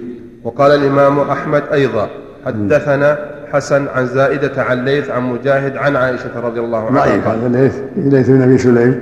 وقال 0.44 0.72
الإمام 0.72 1.20
أحمد 1.20 1.64
أيضا 1.74 2.10
حدثنا 2.46 3.30
حسن 3.54 3.88
عن 3.88 4.06
زائدة 4.08 4.62
عن 4.64 4.86
ليث 4.86 5.10
عن 5.10 5.24
مجاهد 5.24 5.78
عن 5.78 5.96
عائشة 5.96 6.40
رضي 6.40 6.60
الله 6.60 6.88
عنها 6.88 7.00
ضعيف 7.06 7.26
طيب، 7.28 7.38
هذا 7.40 7.48
ليث 7.48 7.80
ليث 7.96 8.30
بن 8.30 8.42
أبي 8.42 8.58
سليم 8.58 9.00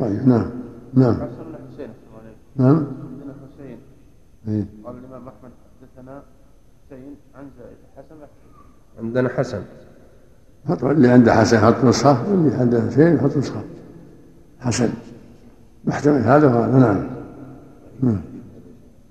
ضعيف 0.00 0.12
طيب، 0.18 0.28
نعم 0.28 0.50
نعم 0.94 1.18
نعم 2.56 2.86
حسين 3.26 3.76
إيه. 4.48 4.64
قال 4.86 4.94
الإمام 5.04 5.28
أحمد 5.28 5.50
حدثنا 5.50 6.22
حسين 6.86 7.14
عن 7.34 7.44
زائدة 7.58 7.78
حسن 7.96 8.14
عندنا 9.02 9.28
حسن 9.28 9.60
حط 10.68 10.84
اللي 10.84 11.08
عنده 11.08 11.34
حسن 11.34 11.58
حط 11.58 11.84
نسخة 11.84 12.30
واللي 12.30 12.54
عنده 12.56 12.80
حسين 12.90 13.20
حط 13.20 13.36
نسخة 13.36 13.62
حسن 14.60 14.88
محتمل 15.84 16.20
هذا 16.20 16.46
وهذا 16.54 16.78
نعم 16.78 17.00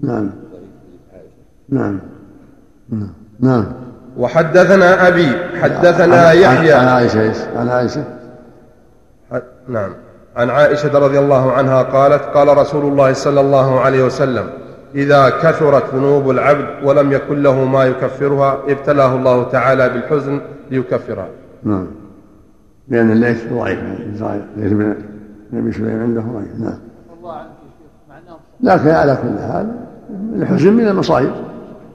نعم 0.01 0.29
نعم 1.70 2.00
نعم 3.00 3.10
نعم 3.39 3.65
وحدثنا 4.18 5.08
أبي 5.08 5.30
حدثنا 5.62 6.22
عن 6.22 6.38
يحيى 6.38 6.74
عن 6.74 6.88
عائشة 6.88 7.60
عن 7.60 7.70
عائشة 7.70 8.04
نعم 9.70 9.90
عن 10.36 10.50
عائشة 10.50 11.00
رضي 11.00 11.20
الله 11.20 11.52
عنها 11.52 11.82
قالت 11.84 12.22
قال 12.24 12.58
رسول 12.58 12.86
الله 12.86 13.14
صلى 13.14 13.42
الله 13.42 13.80
عليه 13.80 14.04
وسلم 14.04 14.46
إذا 14.96 15.30
كثرت 15.30 15.96
ذنوب 15.96 16.30
العبد 16.30 16.66
ولم 16.84 17.12
يكن 17.14 17.44
له 17.44 17.66
ما 17.66 17.84
يكفرها 17.86 18.58
ابتلاه 18.68 19.16
الله 19.16 19.44
تعالى 19.44 19.90
بالحزن 19.90 20.42
ليكفرها 20.72 21.28
نعم 21.64 21.88
لأن 22.88 23.12
الليث 23.12 23.54
ضعيف 23.54 23.80
ليث 24.58 24.74
بن 24.74 24.96
النبي 25.54 25.72
سليم 25.72 26.02
عنده 26.02 26.22
ضعيف 26.22 26.56
نعم 26.60 26.80
لكن 28.62 28.89
على 28.89 29.18
كل 29.22 29.39
حال 29.52 29.72
الحزن 30.36 30.74
من 30.74 30.88
المصائب 30.88 31.32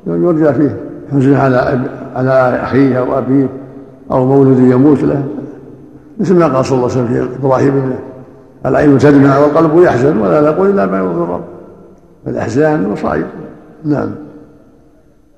يرجى 0.06 0.52
فيه 0.52 0.80
ينزل 1.14 1.34
على 1.34 1.80
على 2.16 2.60
اخيه 2.62 2.98
او 2.98 3.18
ابيه 3.18 3.48
او 4.10 4.26
مولود 4.26 4.58
يموت 4.58 5.02
له 5.02 5.24
مثل 6.20 6.34
ما 6.36 6.46
قال 6.48 6.64
صلى 6.64 6.78
الله 6.78 6.90
عليه 6.92 7.00
وسلم 7.02 7.28
في 7.30 7.46
ابراهيم 7.46 7.94
العين 8.66 8.98
تدمع 8.98 9.38
والقلب 9.38 9.82
يحزن 9.82 10.16
ولا 10.16 10.40
نقول 10.40 10.70
الا 10.70 10.86
ما 10.86 10.98
يغفر 10.98 11.22
الرب 11.24 11.44
فالاحزان 12.26 12.88
مصائب 12.88 13.26
نعم 13.84 14.10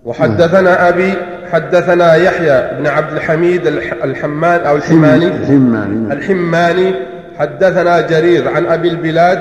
وحدثنا 0.04 0.60
نعم. 0.60 0.84
ابي 0.86 1.14
حدثنا 1.52 2.14
يحيى 2.14 2.78
بن 2.80 2.86
عبد 2.86 3.12
الحميد 3.12 3.66
الحمان 4.04 4.60
او 4.60 4.76
الحماني 4.76 5.26
الحماني 5.26 5.94
نعم. 5.94 6.12
الحماني 6.12 6.94
حدثنا 7.38 8.00
جرير 8.00 8.48
عن 8.48 8.66
ابي 8.66 8.88
البلاد 8.88 9.38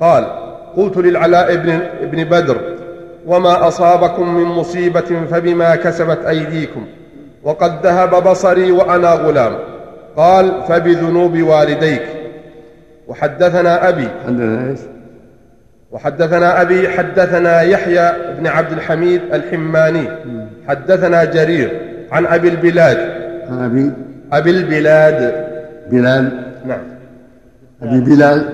قال 0.00 0.26
قلت 0.76 0.96
للعلاء 0.98 1.56
بن 1.56 1.78
بن 2.12 2.24
بدر 2.24 2.56
وما 3.26 3.68
اصابكم 3.68 4.34
من 4.34 4.44
مصيبه 4.44 5.24
فبما 5.30 5.76
كسبت 5.76 6.18
ايديكم 6.26 6.86
وقد 7.42 7.86
ذهب 7.86 8.28
بصري 8.28 8.72
وانا 8.72 9.08
غلام 9.12 9.56
قال 10.16 10.52
فبذنوب 10.68 11.38
والديك 11.42 12.02
وحدثنا 13.08 13.88
ابي 13.88 14.08
حدثنا 14.26 14.70
ايش 14.70 14.78
وحدثنا 15.90 16.60
ابي 16.62 16.88
حدثنا 16.88 17.60
يحيى 17.62 18.12
بن 18.38 18.46
عبد 18.46 18.72
الحميد 18.72 19.20
الحماني 19.34 20.04
حدثنا 20.68 21.24
جرير 21.24 21.80
عن 22.12 22.26
ابي 22.26 22.48
البلاد 22.48 22.98
عن 23.50 23.64
ابي 23.64 23.90
ابي 24.32 24.50
البلاد 24.50 25.46
بلال 25.90 26.52
نعم 26.66 26.82
ابي 27.82 28.00
بلال 28.00 28.48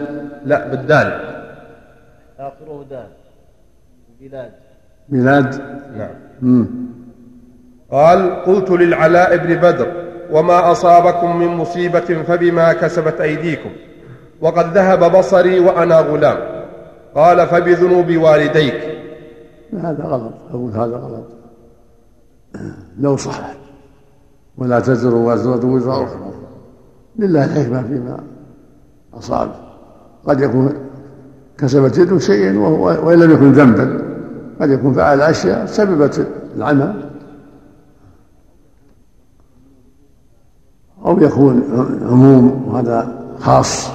لا 0.46 0.66
بالدال 0.68 1.20
اخره 2.38 2.84
دال 2.90 3.06
بلاد 4.28 4.52
بلاد 5.08 5.54
نعم 5.96 6.14
مم. 6.42 6.66
قال 7.90 8.30
قلت 8.44 8.70
للعلاء 8.70 9.36
بن 9.36 9.54
بدر 9.54 9.92
وما 10.32 10.70
أصابكم 10.72 11.36
من 11.36 11.46
مصيبة 11.46 12.00
فبما 12.00 12.72
كسبت 12.72 13.20
أيديكم 13.20 13.70
وقد 14.40 14.72
ذهب 14.72 15.16
بصري 15.18 15.58
وأنا 15.60 15.98
غلام 16.00 16.38
قال 17.14 17.46
فبذنوب 17.46 18.16
والديك 18.16 18.80
هذا 19.72 20.04
غلط 20.04 20.32
أقول 20.50 20.70
هذا 20.72 20.96
غلط 20.96 21.24
لو 22.98 23.16
صح 23.16 23.40
ولا 24.58 24.80
تزر 24.80 25.14
وزرة 25.14 25.66
وزر 25.66 26.04
أخرى 26.04 26.32
لله 27.18 27.44
الحكمة 27.44 27.82
فيما 27.82 28.18
أصاب 29.14 29.50
قد 30.26 30.40
يكون 30.40 30.72
كسبت 31.58 31.98
يده 31.98 32.18
شيئا 32.18 32.58
وإن 32.78 33.18
لم 33.22 33.30
يكن 33.30 33.52
ذنبا 33.52 34.05
قد 34.60 34.70
يكون 34.70 34.92
فعل 34.94 35.20
أشياء 35.20 35.66
سببت 35.66 36.26
العمى 36.56 36.94
أو 41.06 41.18
يكون 41.20 41.62
عموم 42.10 42.68
وهذا 42.68 43.22
خاص 43.38 43.88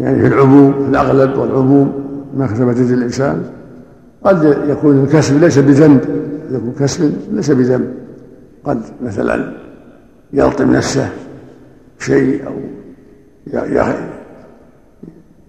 يعني 0.00 0.20
في 0.20 0.26
العموم 0.26 0.72
في 0.72 0.88
الأغلب 0.90 1.38
والعموم 1.38 2.04
ما 2.36 2.46
كسبت 2.46 2.76
يد 2.76 2.90
الإنسان 2.90 3.44
قد 4.24 4.58
يكون 4.68 5.04
الكسب 5.04 5.40
ليس 5.40 5.58
بذنب 5.58 6.00
يكون 6.50 6.72
كسب 6.80 7.14
ليس 7.30 7.50
بذنب 7.50 7.94
قد 8.64 8.82
مثلا 9.02 9.52
يلطم 10.32 10.70
نفسه 10.72 11.08
شيء 11.98 12.46
أو 12.46 12.52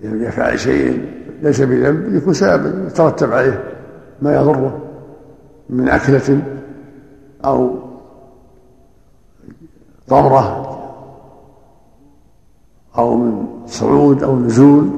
يفعل 0.04 0.60
شيء 0.60 1.06
ليس 1.44 1.62
بذنب 1.62 2.16
يكون 2.16 2.34
سبب 2.34 2.88
يترتب 2.88 3.34
عليه 3.34 3.75
ما 4.22 4.36
يضره 4.36 4.80
من 5.70 5.90
أكلة 5.90 6.40
أو 7.46 7.76
طمرة 10.08 10.72
أو 12.98 13.16
من 13.18 13.46
صعود 13.66 14.24
أو 14.24 14.40
نزول 14.40 14.90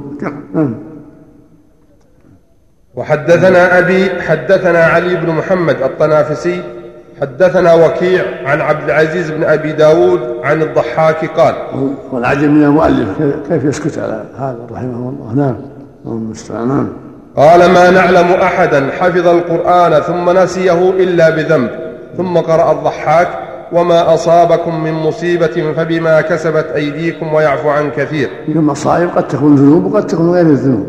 نعم. 0.54 0.76
وحدثنا 2.96 3.80
أبي 3.80 4.22
حدثنا 4.22 4.80
علي 4.84 5.16
بن 5.16 5.30
محمد 5.32 5.82
الطنافسي 5.82 6.64
حدثنا 7.22 7.74
وكيع 7.86 8.50
عن 8.50 8.62
عبد 8.62 8.84
العزيز 8.84 9.32
بن 9.32 9.44
أبي 9.44 9.72
داود 9.72 10.20
عن 10.44 10.62
الضحاك 10.62 11.26
قال 11.26 11.56
والعجب 12.12 12.50
من 12.50 12.64
المؤلف 12.64 13.10
كيف 13.50 13.64
يسكت 13.64 13.98
على 13.98 14.26
هذا 14.36 14.68
رحمه 14.72 15.10
الله 15.10 15.34
نعم 15.36 15.56
المستعان 16.06 16.68
نعم 16.68 16.90
قال 17.38 17.60
ما 17.72 17.90
نعلم 17.90 18.28
أحدا 18.32 18.88
حفظ 18.92 19.28
القرآن 19.28 20.02
ثم 20.02 20.30
نسيه 20.38 20.90
إلا 20.90 21.30
بذنب 21.30 21.70
ثم 22.18 22.38
قرأ 22.38 22.72
الضحاك 22.72 23.28
وما 23.72 24.14
أصابكم 24.14 24.84
من 24.84 24.92
مصيبة 24.94 25.74
فبما 25.78 26.22
كسبت 26.22 26.66
أيديكم 26.76 27.34
ويعفو 27.34 27.70
عن 27.70 27.92
كثير 27.92 28.30
المصائب 28.48 29.10
قد 29.10 29.28
تكون 29.28 29.56
ذنوب 29.56 29.94
وقد 29.94 30.08
تكون 30.08 30.30
غير 30.32 30.46
الذنوب 30.46 30.86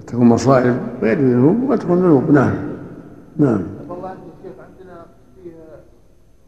قد 0.00 0.04
تكون 0.06 0.24
مصائب 0.28 0.76
غير 1.02 1.16
الذنوب 1.18 1.68
وقد 1.68 1.78
تكون 1.78 1.98
ذنوب 1.98 2.30
نعم 2.30 2.52
نعم 3.38 3.62
عندنا 3.90 4.20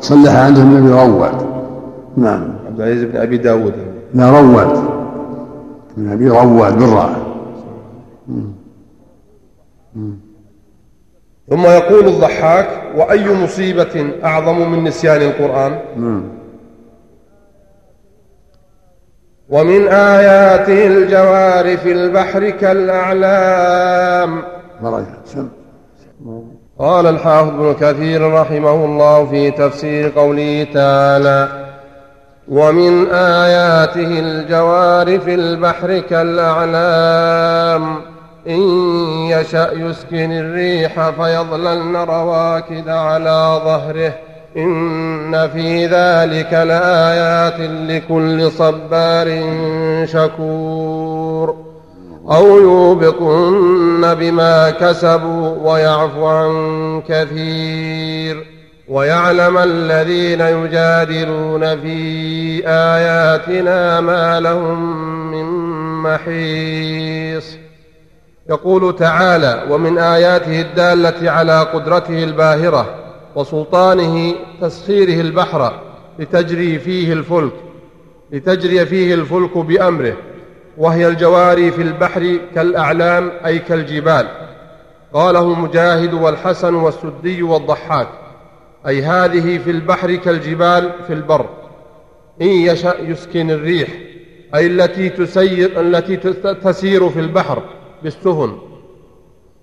صلح 0.00 0.36
عنده 0.36 0.62
بن 0.62 0.76
أبي 0.76 0.90
رواد 1.10 1.46
نعم 2.16 2.48
عبد 2.66 2.80
العزيز 2.80 3.04
بن 3.04 3.16
أبي 3.16 3.36
داود 3.36 3.72
لا 4.14 4.30
رواد 4.40 4.78
من 5.96 6.12
أبي 6.12 6.28
رواد 6.28 6.78
بالراء 6.78 7.10
ثم 11.50 11.64
يقول 11.66 12.06
الضحاك 12.08 12.68
وأي 12.96 13.34
مصيبة 13.42 14.10
أعظم 14.24 14.72
من 14.72 14.84
نسيان 14.84 15.22
القرآن 15.22 15.78
مم. 15.96 16.04
نعم. 16.06 16.24
ومن 19.48 19.88
آياته 19.88 20.86
الجوار 20.86 21.76
في 21.76 21.92
البحر 21.92 22.50
كالأعلام 22.50 24.42
قال 26.78 27.06
الحافظ 27.06 27.48
ابن 27.48 27.74
كثير 27.80 28.32
رحمه 28.32 28.84
الله 28.84 29.26
في 29.26 29.50
تفسير 29.50 30.12
قوله 30.16 30.66
تعالى 30.74 31.67
ومن 32.50 33.06
آياته 33.12 34.18
الجوار 34.20 35.20
في 35.20 35.34
البحر 35.34 35.98
كالأعلام 35.98 37.96
إن 38.48 38.60
يشأ 39.30 39.70
يسكن 39.72 40.32
الريح 40.32 41.10
فيظللن 41.10 41.96
رواكد 41.96 42.88
على 42.88 43.60
ظهره 43.64 44.14
إن 44.56 45.48
في 45.52 45.86
ذلك 45.86 46.52
لآيات 46.52 47.60
لكل 47.90 48.50
صبار 48.50 49.26
شكور 50.06 51.54
أو 52.30 52.56
يوبقن 52.58 54.14
بما 54.14 54.70
كسبوا 54.70 55.70
ويعفو 55.72 56.26
عن 56.26 57.02
كثير 57.08 58.57
ويعلم 58.88 59.58
الذين 59.58 60.40
يجادلون 60.40 61.80
في 61.80 61.96
آياتنا 62.66 64.00
ما 64.00 64.40
لهم 64.40 65.30
من 65.30 65.44
محيص 66.02 67.58
يقول 68.50 68.96
تعالى 68.96 69.62
ومن 69.70 69.98
آياته 69.98 70.60
الدالة 70.60 71.30
على 71.30 71.60
قدرته 71.62 72.24
الباهرة 72.24 72.94
وسلطانه 73.36 74.34
تسخيره 74.60 75.20
البحر 75.20 75.72
لتجري 76.18 76.78
فيه 76.78 77.12
الفلك 77.12 77.52
لتجري 78.32 78.86
فيه 78.86 79.14
الفلك 79.14 79.58
بأمره 79.58 80.16
وهي 80.78 81.08
الجواري 81.08 81.70
في 81.70 81.82
البحر 81.82 82.38
كالأعلام 82.54 83.30
أي 83.46 83.58
كالجبال 83.58 84.26
قاله 85.12 85.54
مجاهد 85.60 86.14
والحسن 86.14 86.74
والسدي 86.74 87.42
والضحاك 87.42 88.08
أي 88.86 89.02
هذه 89.02 89.58
في 89.58 89.70
البحر 89.70 90.14
كالجبال 90.16 90.90
في 91.06 91.12
البر 91.12 91.46
إن 92.42 92.46
يشأ 92.46 92.94
يسكن 93.00 93.50
الريح 93.50 93.88
أي 94.54 94.66
التي 94.66 95.08
تسير 95.08 95.80
التي 95.80 96.16
تسير 96.62 97.08
في 97.08 97.20
البحر 97.20 97.62
بالسفن 98.02 98.58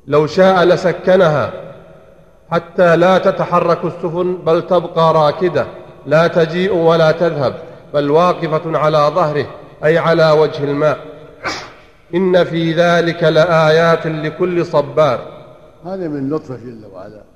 لو 0.08 0.28
شاء 0.28 0.64
لسكنها 0.64 1.52
حتى 2.52 2.96
لا 2.96 3.18
تتحرك 3.18 3.86
السفن 3.86 4.38
بل 4.46 4.62
تبقى 4.68 5.14
راكدة 5.14 5.66
لا 6.06 6.28
تجيء 6.28 6.74
ولا 6.74 7.12
تذهب 7.12 7.54
بل 7.94 8.12
واقفة 8.12 8.78
على 8.78 8.98
ظهره 8.98 9.46
أي 9.86 9.98
على 9.98 10.32
وجه 10.32 10.64
الماء 10.64 10.98
إن 12.16 12.44
في 12.44 12.74
ذلك 12.74 13.24
لآيات 13.24 14.08
لكل 14.08 14.66
صبار 14.66 15.20
هذا 15.86 16.08
من 16.08 16.30
لطفه 16.30 16.56
جل 16.58 16.86
وعلا 16.94 17.35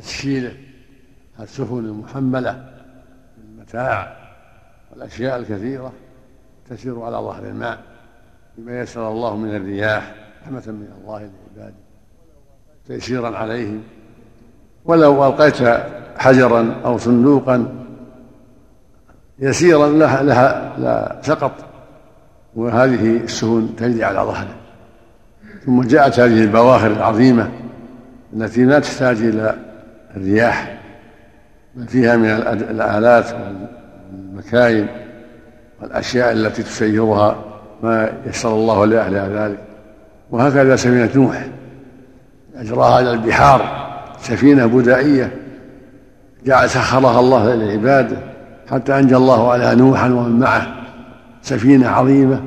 تسهيله 0.00 0.52
السفن 1.40 1.78
المحمله 1.78 2.64
بالمتاع 3.38 4.16
والاشياء 4.92 5.36
الكثيره 5.38 5.92
تسير 6.70 7.02
على 7.02 7.16
ظهر 7.16 7.44
الماء 7.44 7.78
بما 8.58 8.80
يسر 8.80 9.08
الله 9.08 9.36
من 9.36 9.56
الرياح 9.56 10.14
رحمه 10.42 10.62
من 10.66 10.88
الله 11.02 11.30
لعباده 11.56 11.74
تيسيرا 12.88 13.36
عليهم 13.38 13.82
ولو 14.84 15.26
القيت 15.26 15.82
حجرا 16.18 16.76
او 16.84 16.98
صندوقا 16.98 17.84
يسيرا 19.38 19.88
لها, 19.92 20.22
لها 20.22 20.74
لا 20.78 21.18
سقط 21.22 21.52
وهذه 22.56 23.16
السفن 23.16 23.76
تجري 23.76 24.04
على 24.04 24.18
ظهره 24.20 24.56
ثم 25.64 25.82
جاءت 25.82 26.20
هذه 26.20 26.44
البواخر 26.44 26.86
العظيمه 26.92 27.50
التي 28.36 28.64
لا 28.64 28.78
تحتاج 28.78 29.16
الى 29.16 29.69
الرياح 30.16 30.78
بل 31.74 31.86
فيها 31.88 32.16
من 32.16 32.30
الآلات 32.50 33.26
والمكاين 34.12 34.86
والأشياء 35.82 36.32
التي 36.32 36.62
تسيرها 36.62 37.36
ما 37.82 38.12
يسر 38.26 38.52
الله 38.54 38.84
لأهلها 38.84 39.48
ذلك 39.48 39.58
وهكذا 40.30 40.76
سفينة 40.76 41.10
نوح 41.16 41.46
أجراها 42.56 42.94
على 42.96 43.10
البحار 43.12 43.88
سفينة 44.20 44.66
بدائية 44.66 45.32
جعل 46.46 46.70
سخرها 46.70 47.20
الله 47.20 47.54
للعباد 47.54 48.18
حتى 48.70 48.98
أنجى 48.98 49.16
الله 49.16 49.52
على 49.52 49.74
نوحا 49.74 50.06
ومن 50.10 50.38
معه 50.38 50.66
سفينة 51.42 51.88
عظيمة 51.88 52.42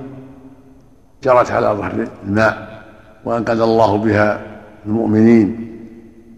جرت 1.23 1.51
على 1.51 1.67
ظهر 1.67 2.07
الماء 2.27 2.83
وأنقذ 3.25 3.61
الله 3.61 3.97
بها 3.97 4.41
المؤمنين 4.85 5.72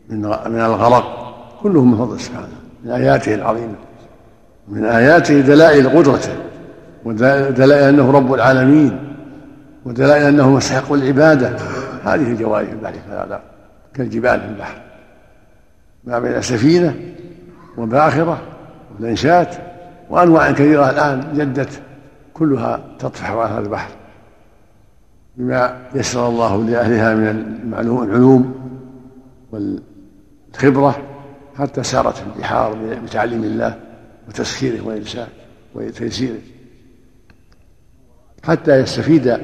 من 0.10 0.20
من 0.46 0.60
الغرق 0.60 1.04
كله 1.62 1.84
من 1.86 1.98
فضله 1.98 2.18
سبحانه 2.18 2.48
من 2.86 2.92
آياته 2.92 3.36
العظيمة 3.36 3.76
من 4.68 4.86
آياته 4.86 5.42
دلائل 5.42 5.90
قدرته 5.90 6.32
ودلائل 7.06 7.72
أنه 7.72 8.12
رب 8.12 8.34
العالمين 8.34 9.00
ودلائل 9.86 10.24
أنه 10.24 10.50
مستحق 10.50 10.94
العبادة 10.94 11.56
هذه 12.04 12.32
الجوارح 12.32 12.68
في 12.70 12.74
البحر 12.74 12.94
فلا 13.10 13.40
كالجبال 13.94 14.40
في 14.40 14.46
البحر 14.48 14.82
ما 16.04 16.20
بين 16.20 16.42
سفينة 16.42 16.96
وباخرة 17.78 18.42
ولنشات 19.00 19.56
وأنواع 20.10 20.52
كثيرة 20.52 20.90
الآن 20.90 21.24
جدت 21.36 21.80
كلها 22.34 22.80
تطفح 23.00 23.32
على 23.32 23.50
هذا 23.54 23.60
البحر 23.60 23.92
بما 25.38 25.76
يسر 25.96 26.28
الله 26.28 26.64
لأهلها 26.64 27.16
من 27.16 27.78
العلوم 27.80 28.56
خبرة 30.58 30.96
حتى 31.58 31.84
سارت 31.84 32.16
في 32.18 32.24
البحار 32.36 32.78
بتعليم 33.04 33.44
الله 33.44 33.80
وتسخيره 34.28 34.88
وإنساه 34.88 35.28
وتيسيره 35.76 36.40
حتى 38.44 38.80
يستفيد 38.80 39.38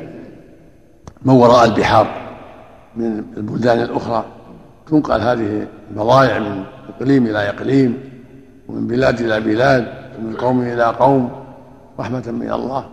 من 1.25 1.33
وراء 1.33 1.65
البحار 1.65 2.37
من 2.95 3.23
البلدان 3.37 3.79
الأخرى 3.79 4.25
تنقل 4.87 5.21
هذه 5.21 5.67
البضائع 5.91 6.39
من 6.39 6.63
إقليم 6.97 7.25
إلى 7.25 7.49
إقليم 7.49 7.97
ومن 8.67 8.87
بلاد 8.87 9.19
إلى 9.21 9.39
بلاد 9.39 9.87
ومن 10.19 10.35
قوم 10.35 10.61
إلى 10.61 10.83
قوم 10.83 11.31
رحمة 11.99 12.23
من 12.31 12.51
الله 12.51 12.89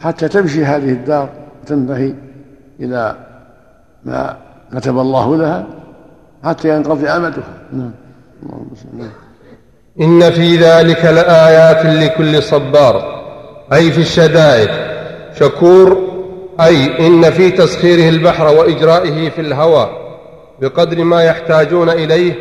حتى 0.00 0.28
تمشي 0.28 0.64
هذه 0.64 0.92
الدار 0.92 1.28
وتنتهي 1.62 2.14
إلى 2.80 3.16
ما 4.04 4.36
كتب 4.72 4.98
الله 4.98 5.36
لها 5.36 5.66
حتى 6.44 6.68
ينقضي 6.76 7.08
امدهم 7.08 7.42
نعم 7.72 7.90
اللهم 8.42 8.68
صل 8.74 8.98
نعم 8.98 9.10
إن 10.00 10.30
في 10.30 10.56
ذلك 10.56 11.04
لآيات 11.04 11.86
لكل 11.86 12.42
صبار 12.42 13.24
أي 13.72 13.92
في 13.92 13.98
الشدائد 14.00 14.68
شكور 15.38 16.10
أي 16.60 17.06
إن 17.06 17.30
في 17.30 17.50
تسخيره 17.50 18.08
البحر 18.08 18.46
وإجرائه 18.54 19.28
في 19.30 19.40
الهوى 19.40 19.90
بقدر 20.60 21.04
ما 21.04 21.22
يحتاجون 21.22 21.90
إليه 21.90 22.32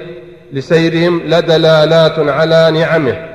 لسيرهم 0.54 1.22
لدلالات 1.28 2.20
على 2.20 2.72
نعمه 2.74 3.30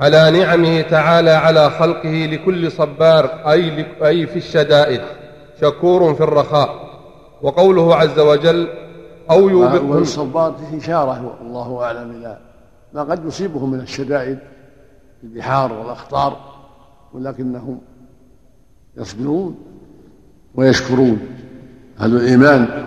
على 0.00 0.30
نعمه 0.30 0.80
تعالى 0.80 1.30
على 1.30 1.70
خلقه 1.70 2.08
لكل 2.32 2.72
صبار 2.72 3.30
أي, 3.50 3.86
أي 4.06 4.26
في 4.26 4.36
الشدائد 4.36 5.00
شكور 5.62 6.14
في 6.14 6.20
الرخاء 6.20 6.74
وقوله 7.42 7.96
عز 7.96 8.18
وجل 8.18 8.68
أو 9.30 9.48
يوبقهم 9.48 9.90
والصباط 9.90 10.54
إشارة 10.76 11.34
والله 11.42 11.84
أعلم 11.84 12.10
إلى 12.10 12.36
ما 12.94 13.02
قد 13.02 13.24
يصيبهم 13.24 13.70
من 13.70 13.80
الشدائد 13.80 14.38
في 15.20 15.26
البحار 15.26 15.72
والأخطار 15.72 16.36
ولكنهم 17.14 17.78
يصبرون 18.96 19.54
ويشكرون 20.54 21.18
أهل 22.00 22.16
الإيمان 22.16 22.86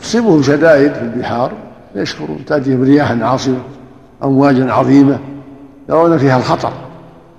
تصيبهم 0.00 0.42
شدائد 0.42 0.92
في 0.92 1.02
البحار 1.02 1.52
يشكرون 1.94 2.44
تأتيهم 2.44 2.82
رياح 2.82 3.10
عاصفة 3.10 3.60
أمواجا 4.24 4.72
عظيمة 4.72 5.18
يرون 5.88 6.18
فيها 6.18 6.38
الخطر 6.38 6.72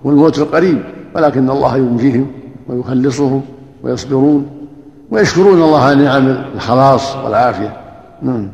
والموت 0.03 0.37
القريب 0.39 0.83
ولكن 1.15 1.49
الله 1.49 1.77
ينجيهم 1.77 2.31
ويخلصهم 2.67 3.41
ويصبرون 3.83 4.67
ويشكرون 5.11 5.61
الله 5.61 5.83
على 5.83 5.95
نعم 6.03 6.27
الخلاص 6.55 7.15
والعافية 7.15 7.88
نعم 8.21 8.47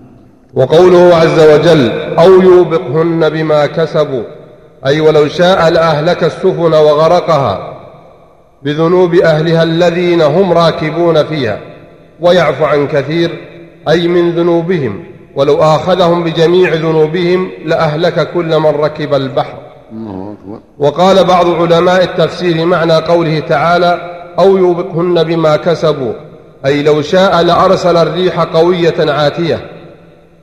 وقوله 0.53 1.15
عز 1.15 1.39
وجل 1.39 1.91
أو 2.19 2.41
يوبقهن 2.41 3.29
بما 3.29 3.65
كسبوا 3.65 4.23
أي 4.87 5.01
ولو 5.01 5.27
شاء 5.27 5.69
لأهلك 5.69 6.23
السفن 6.23 6.73
وغرقها 6.73 7.73
بذنوب 8.63 9.15
أهلها 9.15 9.63
الذين 9.63 10.21
هم 10.21 10.51
راكبون 10.53 11.23
فيها 11.23 11.59
ويعفو 12.19 12.65
عن 12.65 12.87
كثير 12.87 13.31
أي 13.89 14.07
من 14.07 14.31
ذنوبهم 14.31 15.03
ولو 15.35 15.57
آخذهم 15.63 16.23
بجميع 16.23 16.73
ذنوبهم 16.73 17.49
لأهلك 17.65 18.31
كل 18.33 18.59
من 18.59 18.69
ركب 18.69 19.13
البحر 19.13 19.57
وقال 20.79 21.23
بعض 21.23 21.49
علماء 21.73 22.03
التفسير 22.03 22.65
معنى 22.65 22.93
قوله 22.93 23.39
تعالى 23.39 24.11
أو 24.39 24.57
يوبقهن 24.57 25.23
بما 25.23 25.55
كسبوا 25.55 26.13
أي 26.65 26.83
لو 26.83 27.01
شاء 27.01 27.41
لأرسل 27.41 27.97
الريح 27.97 28.39
قوية 28.43 29.11
عاتية 29.11 29.67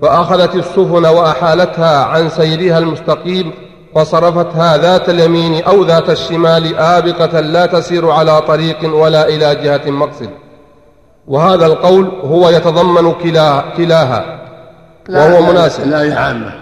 فأخذت 0.02 0.54
السفن 0.54 1.04
وأحالتها 1.06 2.04
عن 2.04 2.28
سيرها 2.28 2.78
المستقيم 2.78 3.52
فصرفتها 3.94 4.76
ذات 4.76 5.08
اليمين 5.10 5.64
أو 5.64 5.84
ذات 5.84 6.10
الشمال 6.10 6.76
آبقة 6.76 7.40
لا 7.40 7.66
تسير 7.66 8.10
على 8.10 8.42
طريق 8.42 8.94
ولا 8.96 9.28
إلى 9.28 9.54
جهة 9.54 9.90
مقصد 9.90 10.30
وهذا 11.26 11.66
القول 11.66 12.08
هو 12.24 12.48
يتضمن 12.50 13.12
كلا 13.22 13.62
كلاها 13.76 14.40
وهو 15.10 15.30
لا 15.40 15.52
مناسب 15.52 15.86
لا 15.88 16.02
هي 16.02 16.12
عامة 16.12 16.52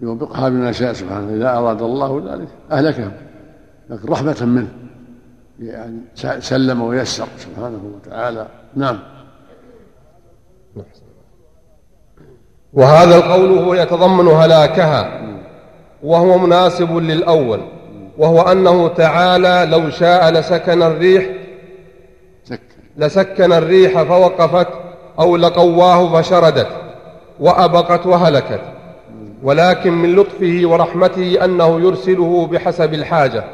يوبقها 0.00 0.48
بما 0.48 0.72
شاء 0.72 0.92
سبحانه 0.92 1.34
إذا 1.36 1.56
أراد 1.58 1.82
الله 1.82 2.22
ذلك 2.32 2.48
أهلكها 2.72 3.12
لكن 3.90 4.08
رحمة 4.08 4.36
منه 4.44 4.68
يعني 5.66 6.00
سلم 6.40 6.82
ويسر 6.82 7.26
سبحانه 7.38 7.92
وتعالى 7.94 8.46
نعم 8.76 8.98
وهذا 12.72 13.16
القول 13.16 13.58
هو 13.58 13.74
يتضمن 13.74 14.28
هلاكها 14.28 15.22
وهو 16.02 16.38
مناسب 16.38 16.96
للأول 16.96 17.60
وهو 18.18 18.40
أنه 18.40 18.88
تعالى 18.88 19.66
لو 19.70 19.90
شاء 19.90 20.30
لسكن 20.30 20.82
الريح 20.82 21.26
لسكن 22.96 23.52
الريح 23.52 24.02
فوقفت 24.02 24.66
أو 25.18 25.36
لقواه 25.36 26.22
فشردت 26.22 26.68
وأبقت 27.40 28.06
وهلكت 28.06 28.60
ولكن 29.42 29.92
من 29.92 30.16
لطفه 30.16 30.60
ورحمته 30.64 31.44
أنه 31.44 31.80
يرسله 31.80 32.46
بحسب 32.46 32.94
الحاجة 32.94 33.44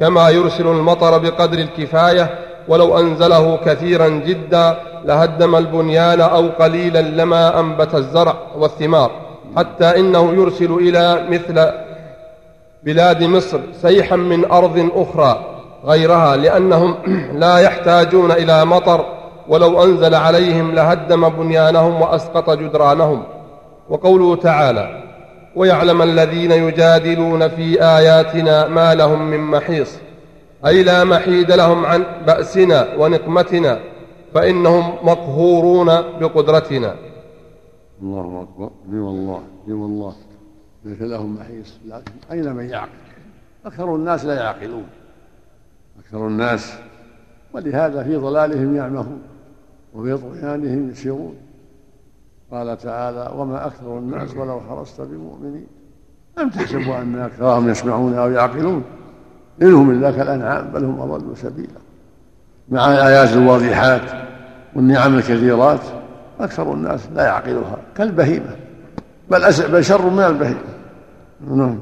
كما 0.00 0.28
يرسل 0.30 0.66
المطر 0.66 1.18
بقدر 1.18 1.58
الكفايه 1.58 2.38
ولو 2.68 2.98
انزله 2.98 3.58
كثيرا 3.66 4.08
جدا 4.08 4.76
لهدم 5.04 5.56
البنيان 5.56 6.20
او 6.20 6.48
قليلا 6.48 6.98
لما 7.02 7.60
انبت 7.60 7.94
الزرع 7.94 8.34
والثمار 8.56 9.10
حتى 9.56 9.84
انه 9.98 10.32
يرسل 10.32 10.72
الى 10.80 11.22
مثل 11.30 11.70
بلاد 12.84 13.24
مصر 13.24 13.58
سيحا 13.82 14.16
من 14.16 14.50
ارض 14.52 14.88
اخرى 14.94 15.44
غيرها 15.84 16.36
لانهم 16.36 16.94
لا 17.42 17.58
يحتاجون 17.58 18.32
الى 18.32 18.64
مطر 18.64 19.04
ولو 19.48 19.84
انزل 19.84 20.14
عليهم 20.14 20.74
لهدم 20.74 21.28
بنيانهم 21.28 22.02
واسقط 22.02 22.50
جدرانهم 22.50 23.22
وقوله 23.88 24.36
تعالى 24.36 25.07
ويعلم 25.58 26.02
الذين 26.02 26.50
يجادلون 26.52 27.48
في 27.48 27.82
آياتنا 27.82 28.66
ما 28.68 28.94
لهم 28.94 29.30
من 29.30 29.40
محيص 29.40 29.92
أي 30.66 30.82
لا 30.82 31.04
محيد 31.04 31.50
لهم 31.52 31.86
عن 31.86 32.04
بأسنا 32.26 32.88
ونقمتنا 32.98 33.80
فإنهم 34.34 34.94
مقهورون 35.06 35.86
بقدرتنا 35.86 36.94
الله 38.02 38.42
أكبر 38.42 38.70
لي 38.88 38.98
والله 38.98 39.42
لي 39.66 39.72
والله 39.74 40.12
ليس 40.84 41.00
لهم 41.00 41.34
محيص 41.34 41.78
لكن 41.86 42.12
أين 42.32 42.52
من 42.52 42.64
يعقل 42.70 42.90
أكثر 43.66 43.94
الناس 43.96 44.24
لا 44.24 44.34
يعقلون 44.34 44.84
أكثر 46.04 46.26
الناس 46.26 46.72
ولهذا 47.52 48.04
في 48.04 48.16
ضلالهم 48.16 48.76
يعمهون 48.76 49.22
وفي 49.94 50.16
طغيانهم 50.16 50.90
يسيرون 50.90 51.34
قال 52.52 52.76
تعالى 52.78 53.30
وما 53.36 53.66
أكثر 53.66 53.98
الناس 53.98 54.30
نعم. 54.34 54.40
ولو 54.40 54.60
حرصت 54.68 55.00
بمؤمنين 55.00 55.66
أم 56.38 56.48
تحسبوا 56.50 56.98
أن 56.98 57.18
أكثرهم 57.18 57.68
يسمعون 57.68 58.14
أو 58.14 58.30
يعقلون 58.30 58.84
إنهم 59.62 59.90
إلا 59.90 60.10
كالأنعام 60.10 60.68
بل 60.70 60.84
هم 60.84 61.00
أضل 61.00 61.36
سبيلا 61.36 61.78
مع 62.68 62.92
الآيات 62.92 63.32
الواضحات 63.32 64.02
والنعم 64.76 65.14
الكثيرات 65.14 65.80
أكثر 66.40 66.72
الناس 66.72 67.08
لا 67.14 67.22
يعقلها 67.24 67.76
كالبهيمة 67.96 68.56
بل 69.30 69.40
بل 69.72 69.84
شر 69.84 70.10
من 70.10 70.20
البهيمة 70.22 70.64
نعم 71.50 71.78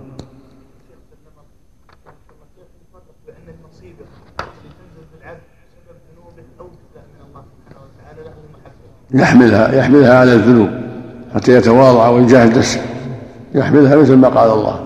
يحملها 9.15 9.75
يحملها 9.75 10.19
على 10.19 10.33
الذنوب 10.35 10.69
حتى 11.35 11.53
يتواضع 11.53 12.09
ويجاهد 12.09 12.59
نفسه 12.59 12.81
يحملها 13.55 13.97
مثل 13.97 14.17
ما 14.17 14.29
قال 14.29 14.51
الله 14.51 14.81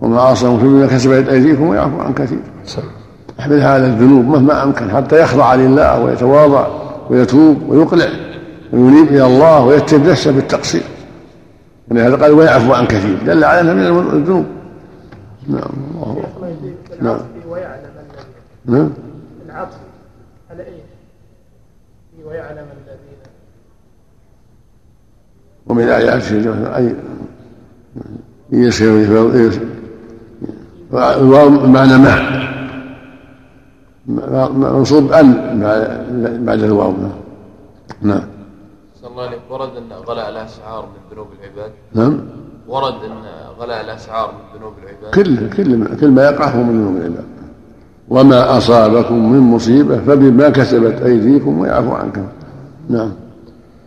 وما 0.00 0.20
عاصمكم 0.20 0.58
فيما 0.58 0.86
كسبت 0.86 1.28
ايديكم 1.28 1.62
ويعفو 1.68 2.00
عن 2.00 2.12
كثير 2.14 2.38
نعم. 2.76 2.86
يحملها 3.38 3.68
على 3.70 3.86
الذنوب 3.86 4.24
مهما 4.24 4.62
امكن 4.64 4.90
حتى 4.90 5.22
يخضع 5.22 5.54
لله 5.54 6.04
ويتواضع 6.04 6.66
ويتوب 7.10 7.62
ويقلع 7.68 8.06
وينيب 8.72 9.08
الى 9.08 9.24
الله 9.26 9.60
ويتب 9.64 10.04
نفسه 10.08 10.32
بالتقصير 10.32 10.82
ولهذا 11.90 12.16
قال 12.16 12.32
ويعفو 12.32 12.72
عن 12.72 12.86
كثير 12.86 13.18
دل 13.26 13.44
على 13.44 13.60
انها 13.60 13.72
من 13.90 14.10
الذنوب 14.10 14.44
نعم 15.48 15.60
الله 15.94 16.24
نعم 17.02 17.18
ويعلم 17.48 17.78
نعم 18.66 18.90
العطف 19.48 19.76
على 20.50 20.62
ايش؟ 20.62 22.26
ويعلم 22.28 22.66
ومن 25.66 25.82
آياته 25.88 26.76
أي 26.76 26.94
يسير 28.52 29.26
الواو 30.96 31.50
معنى 31.50 31.98
مع 34.08 34.48
منصوب 34.48 35.12
أن 35.12 35.32
بعد 36.46 36.62
الواو 36.62 36.92
نعم 38.02 38.22
صلى 39.02 39.10
الله 39.10 39.30
ورد 39.50 39.70
أن 39.76 39.92
غلاء 40.06 40.28
الأسعار 40.28 40.82
من 40.84 41.12
ذنوب 41.16 41.26
العباد 41.40 41.72
نعم 41.94 42.20
ورد 42.68 42.94
أن 42.94 43.16
غلاء 43.60 43.80
الأسعار 43.84 44.30
من 44.32 44.58
ذنوب 44.60 44.72
العباد 44.82 45.14
كل 45.14 45.50
كل 45.56 45.96
كل 46.00 46.10
ما 46.10 46.24
يقع 46.24 46.48
هو 46.48 46.62
من 46.62 46.72
ذنوب 46.80 46.96
العباد 46.96 47.24
وما 48.08 48.56
أصابكم 48.56 49.32
من 49.32 49.38
مصيبة 49.40 49.98
فبما 49.98 50.48
كسبت 50.48 51.00
أيديكم 51.00 51.58
ويعفو 51.58 51.92
عنكم 51.92 52.26
نعم 52.90 53.10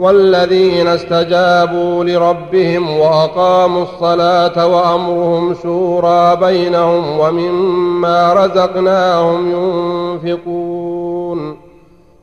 والذين 0.00 0.86
استجابوا 0.86 2.04
لربهم 2.04 2.98
واقاموا 2.98 3.82
الصلاه 3.82 4.66
وامرهم 4.66 5.54
شورى 5.62 6.36
بينهم 6.36 7.18
ومما 7.18 8.32
رزقناهم 8.34 9.50
ينفقون 9.52 11.56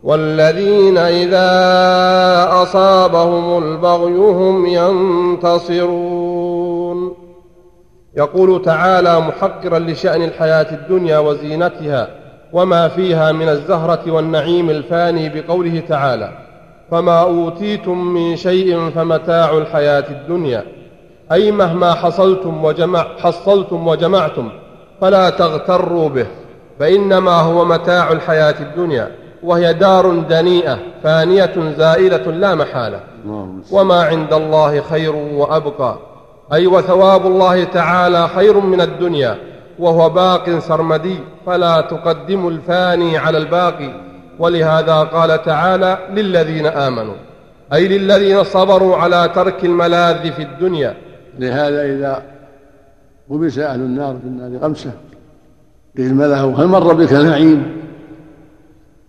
والذين 0.04 0.98
اذا 0.98 1.50
اصابهم 2.63 3.63
البغي 3.63 4.13
هم 4.18 4.66
ينتصرون 4.66 7.13
يقول 8.18 8.62
تعالى 8.62 9.20
محقرا 9.20 9.80
لشان 9.80 10.24
الحياه 10.24 10.72
الدنيا 10.76 11.20
وزينتها 11.20 12.08
وما 12.54 12.88
فيها 12.88 13.32
من 13.32 13.50
الزهره 13.50 14.12
والنعيم 14.12 14.70
الفاني 14.70 15.30
بقوله 15.30 15.84
تعالى 15.90 16.47
فما 16.91 17.21
أوتيتم 17.21 18.06
من 18.08 18.36
شيء 18.36 18.89
فمتاع 18.89 19.58
الحياة 19.58 20.06
الدنيا 20.10 20.63
أي 21.32 21.52
مهما 21.52 21.93
حصلتم, 21.93 22.65
وجمع 22.65 23.06
حصلتم 23.21 23.88
وجمعتم 23.88 24.50
فلا 25.02 25.30
تغتروا 25.30 26.10
به 26.10 26.28
فإنما 26.80 27.32
هو 27.41 27.65
متاع 27.65 28.12
الحياة 28.12 28.56
الدنيا 28.60 29.12
وهي 29.43 29.73
دار 29.73 30.12
دنيئة 30.30 30.80
فانية 31.04 31.73
زائلة 31.78 32.17
لا 32.32 32.56
محالة 32.56 33.00
وما 33.71 34.02
عند 34.04 34.34
الله 34.34 34.82
خير 34.82 35.15
وأبقى 35.15 35.97
أي 36.54 36.67
وثواب 36.67 37.26
الله 37.26 37.63
تعالى 37.63 38.28
خير 38.28 38.60
من 38.60 38.82
الدنيا 38.82 39.38
وهو 39.80 40.10
باق 40.10 40.60
سرمدي 40.60 41.19
فلا 41.45 41.82
تقدموا 41.82 42.52
الفاني 42.52 43.17
على 43.17 43.38
الباقي 43.38 43.91
ولهذا 44.39 44.93
قال 45.00 45.43
تعالى 45.43 45.97
للذين 46.15 46.65
آمنوا 46.65 47.15
أي 47.73 47.88
للذين 47.88 48.43
صبروا 48.43 48.95
على 48.97 49.30
ترك 49.36 49.65
الملاذ 49.65 50.32
في 50.32 50.43
الدنيا 50.43 50.93
لهذا 51.39 51.86
إذا 51.86 52.21
غمس 53.32 53.60
أهل 53.60 53.80
النار 53.80 54.17
في 54.21 54.28
النار 54.28 54.58
غمسة 54.58 54.91
قيل 55.97 56.15
ماذا 56.15 56.36
له 56.36 56.62
هل 56.63 56.67
مر 56.67 56.93
بك 56.93 57.13
نعيم 57.13 57.78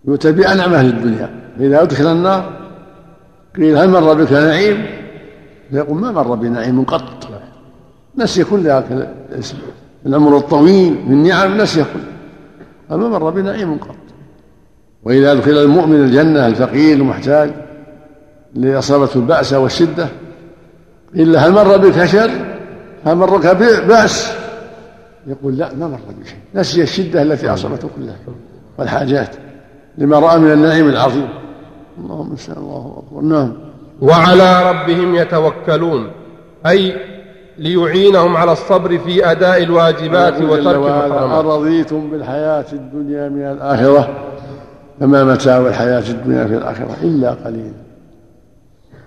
يؤتى 0.04 0.32
بأنعم 0.32 0.72
أهل 0.74 0.86
الدنيا 0.88 1.30
فإذا 1.58 1.82
أدخل 1.82 2.06
النار 2.06 2.50
قيل 3.56 3.76
هل 3.76 3.88
مر 3.90 4.14
بك 4.14 4.32
نعيم 4.32 4.86
فيقول 5.70 5.96
ما 6.00 6.12
مر 6.12 6.34
بنعيم 6.34 6.84
قط 6.84 7.02
نسي 8.18 8.44
كل 8.44 8.60
ذاك 8.60 9.12
الأمر 10.06 10.36
الطويل 10.36 10.98
من 11.08 11.22
نعم 11.22 11.58
نسي 11.60 11.82
كل 11.84 12.00
فما 12.88 13.08
مر 13.08 13.30
بنعيم 13.30 13.78
قط 13.78 13.94
وإذا 15.04 15.32
أدخل 15.32 15.50
المؤمن 15.50 16.00
الجنة 16.04 16.46
الفقير 16.46 16.96
المحتاج 16.96 17.50
اللي 18.56 18.78
أصابته 18.78 19.16
البأس 19.18 19.52
والشدة 19.52 20.08
إلا 21.14 21.46
هل 21.46 21.52
مر 21.52 21.76
بك 21.76 22.04
شر؟ 22.06 22.30
هل 23.06 23.16
مر 23.16 23.36
بأس؟ 23.88 24.32
يقول 25.26 25.56
لا 25.56 25.68
ما 25.74 25.86
مر 25.88 25.98
بشيء 26.22 26.36
نسي 26.54 26.82
الشدة 26.82 27.22
التي 27.22 27.48
أصابته 27.50 27.88
كلها 27.96 28.16
والحاجات 28.78 29.30
لما 29.98 30.18
رأى 30.18 30.38
من 30.38 30.52
النعيم 30.52 30.88
العظيم 30.88 31.28
اللهم 31.98 32.36
صل 32.36 32.52
الله 32.56 33.02
أكبر 33.06 33.20
نعم 33.20 33.52
وعلى 34.00 34.70
ربهم 34.70 35.14
يتوكلون 35.14 36.10
أي 36.66 36.96
ليعينهم 37.58 38.36
على 38.36 38.52
الصبر 38.52 38.98
في 38.98 39.30
أداء 39.30 39.62
الواجبات 39.62 40.42
وترك 40.42 40.58
المحرمات 40.74 41.44
أرضيتم 41.44 42.10
بالحياة 42.10 42.66
الدنيا 42.72 43.28
من 43.28 43.42
الآخرة 43.42 44.08
فما 45.00 45.24
متاع 45.24 45.56
الحياة 45.56 46.10
الدنيا 46.10 46.44
في 46.46 46.54
الآخرة 46.54 46.96
إلا 47.02 47.30
قليل 47.44 47.72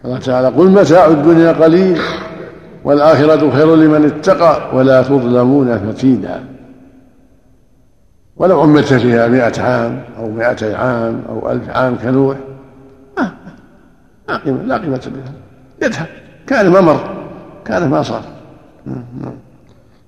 قال 0.04 0.19
تعالى 0.19 0.47
قل 0.47 0.69
متاع 0.69 1.06
الدنيا 1.08 1.51
قليل 1.51 1.99
والآخرة 2.84 3.51
خير 3.51 3.75
لمن 3.75 4.06
اتقى 4.06 4.75
ولا 4.77 5.01
تظلمون 5.01 5.77
فتيلا 5.91 6.39
ولو 8.38 8.62
عمت 8.62 8.93
فيها 8.93 9.27
مائة 9.27 9.62
عام 9.62 10.01
أو 10.17 10.30
مائتي 10.30 10.73
عام 10.75 11.21
أو 11.30 11.51
ألف 11.51 11.69
عام 11.69 11.95
كنوح 11.97 12.38
ما 13.17 13.32
آه. 14.30 14.34
قيمة 14.38 14.63
لا 14.63 14.77
قيمة 14.77 15.01
لها 15.12 15.34
يذهب 15.89 16.06
كان 16.47 16.69
ما 16.69 16.82
مر 16.82 16.99
كان 17.65 17.89
ما 17.89 18.04
صار 18.04 18.21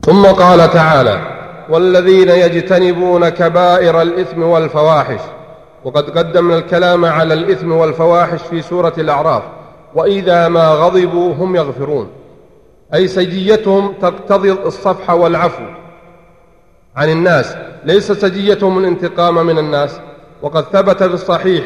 ثم 0.01 0.25
قال 0.25 0.69
تعالى 0.71 1.19
والذين 1.69 2.29
يجتنبون 2.29 3.29
كبائر 3.29 4.01
الإثم 4.01 4.41
والفواحش 4.43 5.19
وقد 5.85 6.17
قدمنا 6.17 6.57
الكلام 6.57 7.05
على 7.05 7.33
الإثم 7.33 7.71
والفواحش 7.71 8.41
في 8.41 8.61
سورة 8.61 8.93
الأعراف 8.97 9.43
وإذا 9.95 10.47
ما 10.47 10.67
غضبوا 10.67 11.33
هم 11.33 11.55
يغفرون 11.55 12.07
أي 12.93 13.07
سجيتهم 13.07 13.93
تقتضي 14.01 14.51
الصفح 14.51 15.09
والعفو 15.09 15.63
عن 16.95 17.09
الناس 17.09 17.55
ليس 17.83 18.11
سجيتهم 18.11 18.77
الانتقام 18.79 19.45
من 19.45 19.57
الناس 19.57 19.99
وقد 20.41 20.63
ثبت 20.63 20.97
في 21.03 21.13
الصحيح 21.13 21.63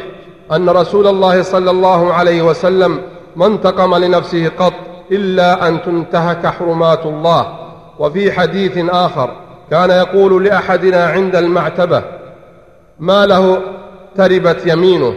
أن 0.52 0.68
رسول 0.68 1.06
الله 1.06 1.42
صلى 1.42 1.70
الله 1.70 2.12
عليه 2.14 2.42
وسلم 2.42 3.00
ما 3.36 3.46
انتقم 3.46 3.94
لنفسه 3.94 4.48
قط 4.58 4.72
إلا 5.12 5.68
أن 5.68 5.82
تنتهك 5.82 6.46
حرمات 6.46 7.06
الله 7.06 7.48
وفي 7.98 8.32
حديث 8.32 8.78
آخر 8.90 9.30
كان 9.70 9.90
يقول 9.90 10.44
لأحدنا 10.44 11.04
عند 11.06 11.36
المعتبة 11.36 12.02
ما 12.98 13.26
له 13.26 13.58
تربت 14.18 14.66
يمينه 14.66 15.14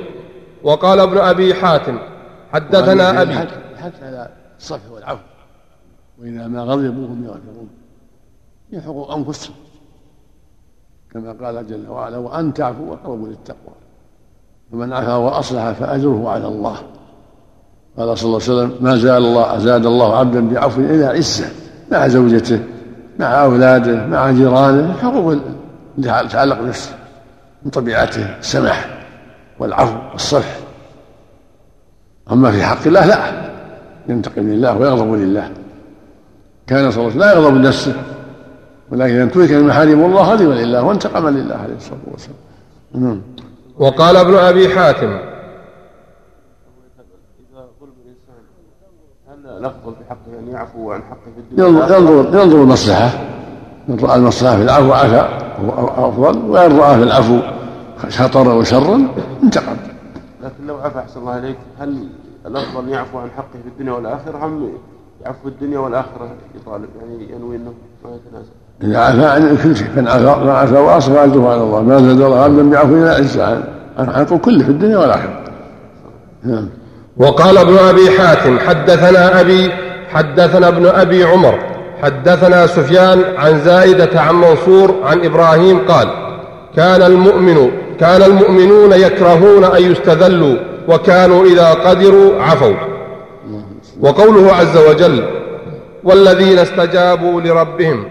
وقال 0.63 0.99
ابن 0.99 1.17
أبي 1.17 1.53
حاتم 1.53 1.99
حدثنا 2.53 3.21
أبي 3.21 3.33
حتى 3.37 4.05
على 4.05 4.27
الصفح 4.59 4.91
والعفو 4.91 5.21
وإذا 6.21 6.47
ما 6.47 6.61
غضبوا 6.63 7.07
هم 7.07 7.23
يغفرون 7.23 7.69
يحقوا 8.71 9.15
أنفسهم 9.17 9.55
كما 11.11 11.35
قال 11.45 11.67
جل 11.67 11.89
وعلا 11.89 12.17
وأن 12.17 12.53
تعفوا 12.53 12.93
أقرب 12.93 13.25
للتقوى 13.27 13.75
فمن 14.71 14.93
عفا 14.93 15.15
وأصلح 15.15 15.71
فأجره 15.71 16.29
على 16.29 16.47
الله 16.47 16.77
قال 17.97 18.17
صلى 18.17 18.27
الله 18.27 18.41
عليه 18.61 18.71
وسلم 18.73 18.77
ما 18.83 18.97
زال 18.97 19.25
الله 19.25 19.57
زاد 19.57 19.85
الله 19.85 20.17
عبدا 20.17 20.49
بعفو 20.49 20.81
إلى 20.81 21.05
عزة 21.05 21.45
مع 21.91 22.07
زوجته 22.07 22.63
مع 23.19 23.43
أولاده 23.45 24.05
مع 24.07 24.31
جيرانه 24.31 24.93
حقوق 24.93 25.37
تتعلق 26.03 26.59
بنفسه 26.61 26.97
من 27.65 27.71
طبيعته 27.71 28.41
سمح 28.41 28.90
والعفو 29.61 29.95
والصلح 30.13 30.57
أما 32.31 32.51
في 32.51 32.63
حق 32.63 32.87
الله 32.87 33.05
لا 33.05 33.51
ينتقم 34.09 34.41
لله 34.41 34.77
ويغضب 34.77 35.13
لله 35.13 35.51
كان 36.67 36.91
صلى 36.91 37.01
الله 37.07 37.11
عليه 37.11 37.15
وسلم 37.15 37.21
لا 37.21 37.31
يغضب 37.33 37.55
لنفسه 37.61 37.93
ولكن 38.91 39.13
إذا 39.15 39.25
ترك 39.25 39.51
محارم 39.51 40.05
الله 40.05 40.21
غضب 40.31 40.49
لله 40.51 40.83
وانتقم 40.83 41.27
لله 41.27 41.55
عليه 41.55 41.75
الصلاة 41.75 41.97
والسلام 42.11 42.35
نعم 42.95 43.21
وقال 43.77 44.17
ابن 44.17 44.35
أبي 44.35 44.69
حاتم 44.75 45.17
الافضل 49.57 49.91
في 49.99 50.09
حقه 50.09 50.39
ان 50.39 50.47
يعفو 50.47 50.91
عن 50.91 51.01
حقه 51.03 51.31
في 51.35 51.39
الدنيا 51.41 51.69
ينظر 51.69 52.41
ينظر 52.41 52.61
المصلحه 52.63 53.09
ان 53.89 53.99
راى 54.01 54.15
المصلحه 54.15 54.55
في 54.55 54.61
العفو 54.61 54.91
عفا 54.93 55.29
هو 55.65 56.09
افضل 56.09 56.49
وان 56.49 56.77
راى 56.77 56.97
في 56.97 57.03
العفو 57.03 57.39
شطرا 58.09 58.53
وشرا 58.53 59.01
انتقم 59.43 59.75
لكن 60.43 60.67
لو 60.67 60.75
عفى 60.77 60.99
احسن 60.99 61.19
الله 61.19 61.37
اليك 61.37 61.57
هل 61.79 62.03
الافضل 62.47 62.89
يعفو 62.89 63.17
عن 63.19 63.27
حقه 63.37 63.59
في 63.63 63.67
الدنيا 63.69 63.91
والاخره 63.95 64.45
ام 64.45 64.69
يعفو 65.25 65.47
الدنيا 65.47 65.79
والاخره 65.79 66.29
يطالب 66.61 66.89
يعني 67.01 67.31
ينوي 67.35 67.55
انه 67.55 67.73
ما 68.05 68.09
يتنازل 68.15 68.51
إذا 68.83 68.99
عفى 68.99 69.25
عن 69.25 69.57
كل 69.63 69.75
شيء 69.75 69.87
من 69.95 70.07
عفى 70.07 70.45
ما 70.45 70.53
عفى 70.57 70.73
وأصغى 70.75 71.23
أجره 71.23 71.49
على 71.53 71.63
الله 71.63 71.81
ما 71.83 72.01
زاد 72.01 72.21
الله 72.21 72.39
عبدا 72.39 72.69
بعفو 72.69 72.95
إلا 72.95 73.11
عزة 73.15 73.63
عن 73.99 74.11
حقه 74.13 74.37
كله 74.37 74.63
في 74.63 74.69
الدنيا 74.69 74.97
والآخرة 74.97 75.43
نعم 76.43 76.69
وقال 77.17 77.57
ابن 77.57 77.77
أبي 77.77 78.09
حاتم 78.19 78.59
حدثنا 78.59 79.41
أبي 79.41 79.71
حدثنا 80.09 80.67
ابن 80.67 80.85
أبي 80.85 81.23
عمر 81.23 81.59
حدثنا 82.03 82.67
سفيان 82.67 83.21
عن 83.37 83.59
زائدة 83.59 84.21
عن 84.21 84.35
منصور 84.35 84.95
عن 85.03 85.25
إبراهيم 85.25 85.87
قال 85.87 86.07
كان 86.75 87.01
المؤمن 87.01 87.71
كان 88.01 88.21
المؤمنون 88.23 88.93
يكرهون 88.93 89.63
أن 89.63 89.91
يستذلوا 89.91 90.55
وكانوا 90.87 91.45
إذا 91.45 91.73
قدروا 91.73 92.41
عفوا 92.41 92.73
وقوله 94.01 94.53
عز 94.53 94.77
وجل 94.77 95.25
والذين 96.03 96.59
استجابوا 96.59 97.41
لربهم 97.41 98.05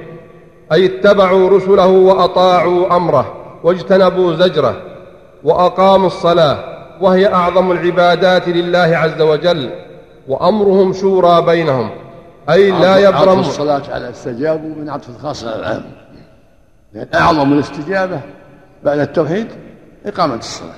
أي 0.72 0.86
اتبعوا 0.86 1.50
رسله 1.50 1.86
وأطاعوا 1.86 2.96
أمره 2.96 3.32
واجتنبوا 3.64 4.32
زجره 4.34 4.76
وأقاموا 5.44 6.06
الصلاة 6.06 6.58
وهي 7.00 7.26
أعظم 7.32 7.72
العبادات 7.72 8.48
لله 8.48 8.96
عز 8.96 9.20
وجل 9.22 9.70
وأمرهم 10.28 10.92
شورى 10.92 11.42
بينهم 11.46 11.90
أي 12.50 12.70
لا 12.70 12.98
يبرم 12.98 13.40
الصلاة 13.40 13.82
على 13.90 14.10
استجابوا 14.10 14.74
من 14.74 14.90
عطف 14.90 15.08
الخاص 15.08 15.44
على 15.44 15.56
العام 15.56 15.82
أعظم 17.14 17.52
الاستجابة 17.52 18.20
بعد 18.84 18.98
التوحيد 18.98 19.46
إقامة 20.06 20.34
الصلاة 20.34 20.74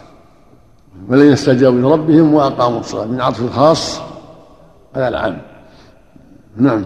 والذين 1.09 1.33
استجابوا 1.33 1.81
لربهم 1.81 2.35
وأقاموا 2.35 2.81
الصلاة 2.81 3.05
من 3.05 3.21
عطف 3.21 3.41
الخاص 3.41 4.01
على 4.95 5.09
العام 5.09 5.39
نعم 6.57 6.85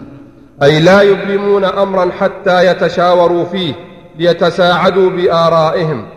أي 0.63 0.79
لا 0.79 1.01
يبلمون 1.01 1.63
أمرا 1.65 2.11
حتى 2.11 2.65
يتشاوروا 2.67 3.43
فيه 3.43 3.73
ليتساعدوا 4.15 5.09
بآرائهم 5.09 6.09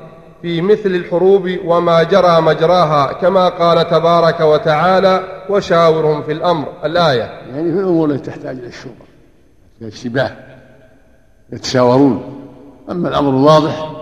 في 0.43 0.61
مثل 0.61 0.81
الحروب 0.89 1.51
وما 1.65 2.03
جرى 2.03 2.41
مجراها 2.41 3.13
كما 3.13 3.49
قال 3.49 3.89
تبارك 3.91 4.41
وتعالى 4.41 5.43
وشاورهم 5.51 6.23
في 6.23 6.33
الأمر 6.33 6.69
الآية 6.85 7.23
يعني 7.23 7.73
في 7.73 7.79
الأمور 7.81 8.11
التي 8.11 8.31
تحتاج 8.31 8.59
إلى 8.59 8.67
الشورى 8.67 8.95
الاشتباه 9.83 10.31
يتشاورون 11.53 12.23
أما 12.91 13.09
الأمر 13.09 13.31
الواضح 13.31 13.93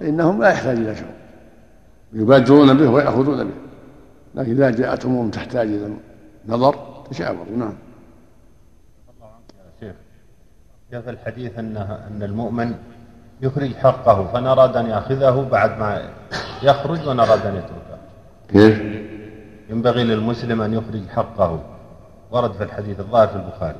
فإنهم 0.00 0.42
لا 0.42 0.48
يحتاج 0.50 0.76
إلى 0.76 0.94
شورى 0.96 1.10
يبادرون 2.16 2.76
به 2.76 2.88
ويأخذون 2.88 3.44
به 3.44 3.54
لكن 4.34 4.50
إذا 4.50 4.70
جاءت 4.70 5.06
أمور 5.06 5.28
تحتاج 5.30 5.68
إلى 5.68 5.92
نظر 6.48 6.74
تشاور 7.10 7.46
نعم 7.58 7.72
شيخ 9.80 9.94
جاء 10.92 11.00
في 11.00 11.10
الحديث 11.10 11.58
أن 11.58 11.76
أن 11.76 12.22
المؤمن 12.22 12.74
يخرج 13.42 13.74
حقه 13.74 14.24
فإن 14.32 14.46
أراد 14.46 14.76
أن 14.76 14.86
يأخذه 14.86 15.48
بعد 15.52 15.70
ما 15.78 16.02
يخرج 16.62 17.08
وإن 17.08 17.20
أراد 17.20 17.46
أن 17.46 17.54
يتركه 17.56 17.98
كيف؟ 18.48 18.82
ينبغي 19.70 20.04
للمسلم 20.04 20.60
أن 20.62 20.72
يخرج 20.74 21.06
حقه 21.14 21.60
ورد 22.30 22.52
في 22.52 22.62
الحديث 22.64 23.00
الظاهر 23.00 23.28
في 23.28 23.36
البخاري 23.36 23.76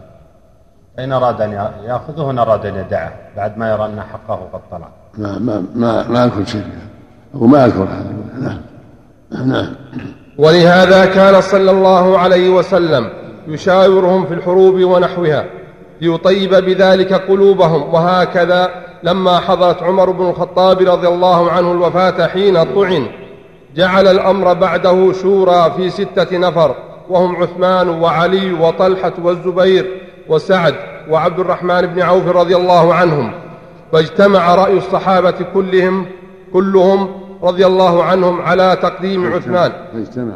فإن 0.96 1.12
أراد 1.12 1.40
أن 1.40 1.50
يأخذه 1.84 2.22
نراد 2.30 2.38
أراد 2.38 2.66
أن 2.66 2.74
يدعه 2.74 3.12
بعد 3.36 3.58
ما 3.58 3.70
يرى 3.70 3.86
أن 3.86 4.00
حقه 4.02 4.48
قد 4.52 4.60
طلع 4.70 4.88
ما 5.18 5.38
ما 5.38 5.64
ما, 5.74 6.08
ما 6.08 6.24
أذكر 6.24 6.44
شيء 6.44 6.64
وما 7.34 7.64
أذكر 7.64 7.82
هذا 7.82 8.15
نعم 8.40 8.60
نعم 9.48 9.66
ولهذا 10.38 11.04
كان 11.04 11.40
صلى 11.40 11.70
الله 11.70 12.18
عليه 12.18 12.48
وسلم 12.48 13.08
يشاورهم 13.48 14.26
في 14.26 14.34
الحروب 14.34 14.74
ونحوها 14.74 15.44
ليطيب 16.00 16.54
بذلك 16.54 17.12
قلوبهم 17.12 17.94
وهكذا 17.94 18.70
لما 19.02 19.38
حضرت 19.38 19.82
عمر 19.82 20.10
بن 20.10 20.26
الخطاب 20.28 20.82
رضي 20.88 21.08
الله 21.08 21.50
عنه 21.50 21.72
الوفاة 21.72 22.26
حين 22.26 22.62
طعن 22.74 23.06
جعل 23.76 24.08
الأمر 24.08 24.52
بعده 24.52 25.12
شورى 25.22 25.72
في 25.76 25.90
ستة 25.90 26.38
نفر 26.38 26.74
وهم 27.08 27.36
عثمان 27.36 27.88
وعلي 27.88 28.52
وطلحة 28.52 29.12
والزبير 29.22 29.90
وسعد 30.28 30.74
وعبد 31.10 31.38
الرحمن 31.38 31.80
بن 31.80 32.02
عوف 32.02 32.26
رضي 32.28 32.56
الله 32.56 32.94
عنهم 32.94 33.32
فاجتمع 33.92 34.54
رأي 34.54 34.72
الصحابة 34.76 35.34
كلهم 35.54 36.06
كلهم 36.52 37.25
رضي 37.46 37.66
الله 37.66 38.02
عنهم 38.02 38.40
على 38.42 38.78
تقديم 38.82 39.32
عثمان 39.32 39.72
فاجتمع 39.92 40.34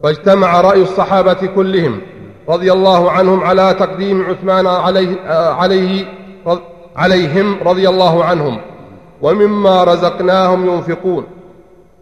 واجتمع 0.00 0.60
رأي 0.60 0.82
الصحابة 0.82 1.32
كلهم 1.32 2.00
رضي 2.48 2.72
الله 2.72 3.10
عنهم 3.10 3.40
على 3.44 3.74
تقديم 3.78 4.22
عثمان 4.22 4.66
عليه, 4.66 5.20
عليه 5.52 6.04
عليهم 6.96 7.56
رضي 7.64 7.88
الله 7.88 8.24
عنهم 8.24 8.60
ومما 9.22 9.84
رزقناهم 9.84 10.66
ينفقون 10.70 11.24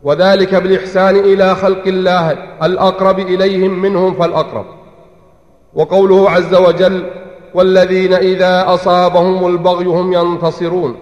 وذلك 0.02 0.54
بالإحسان 0.54 1.16
إلى 1.16 1.54
خلق 1.54 1.86
الله 1.86 2.30
الأقرب 2.62 3.18
إليهم 3.18 3.82
منهم 3.82 4.14
فالأقرب 4.14 4.64
وقوله 5.74 6.30
عز 6.30 6.54
وجل 6.54 7.10
والذين 7.54 8.12
إذا 8.12 8.64
أصابهم 8.74 9.46
البغي 9.46 9.84
هم 9.86 10.12
ينتصرون 10.12 10.96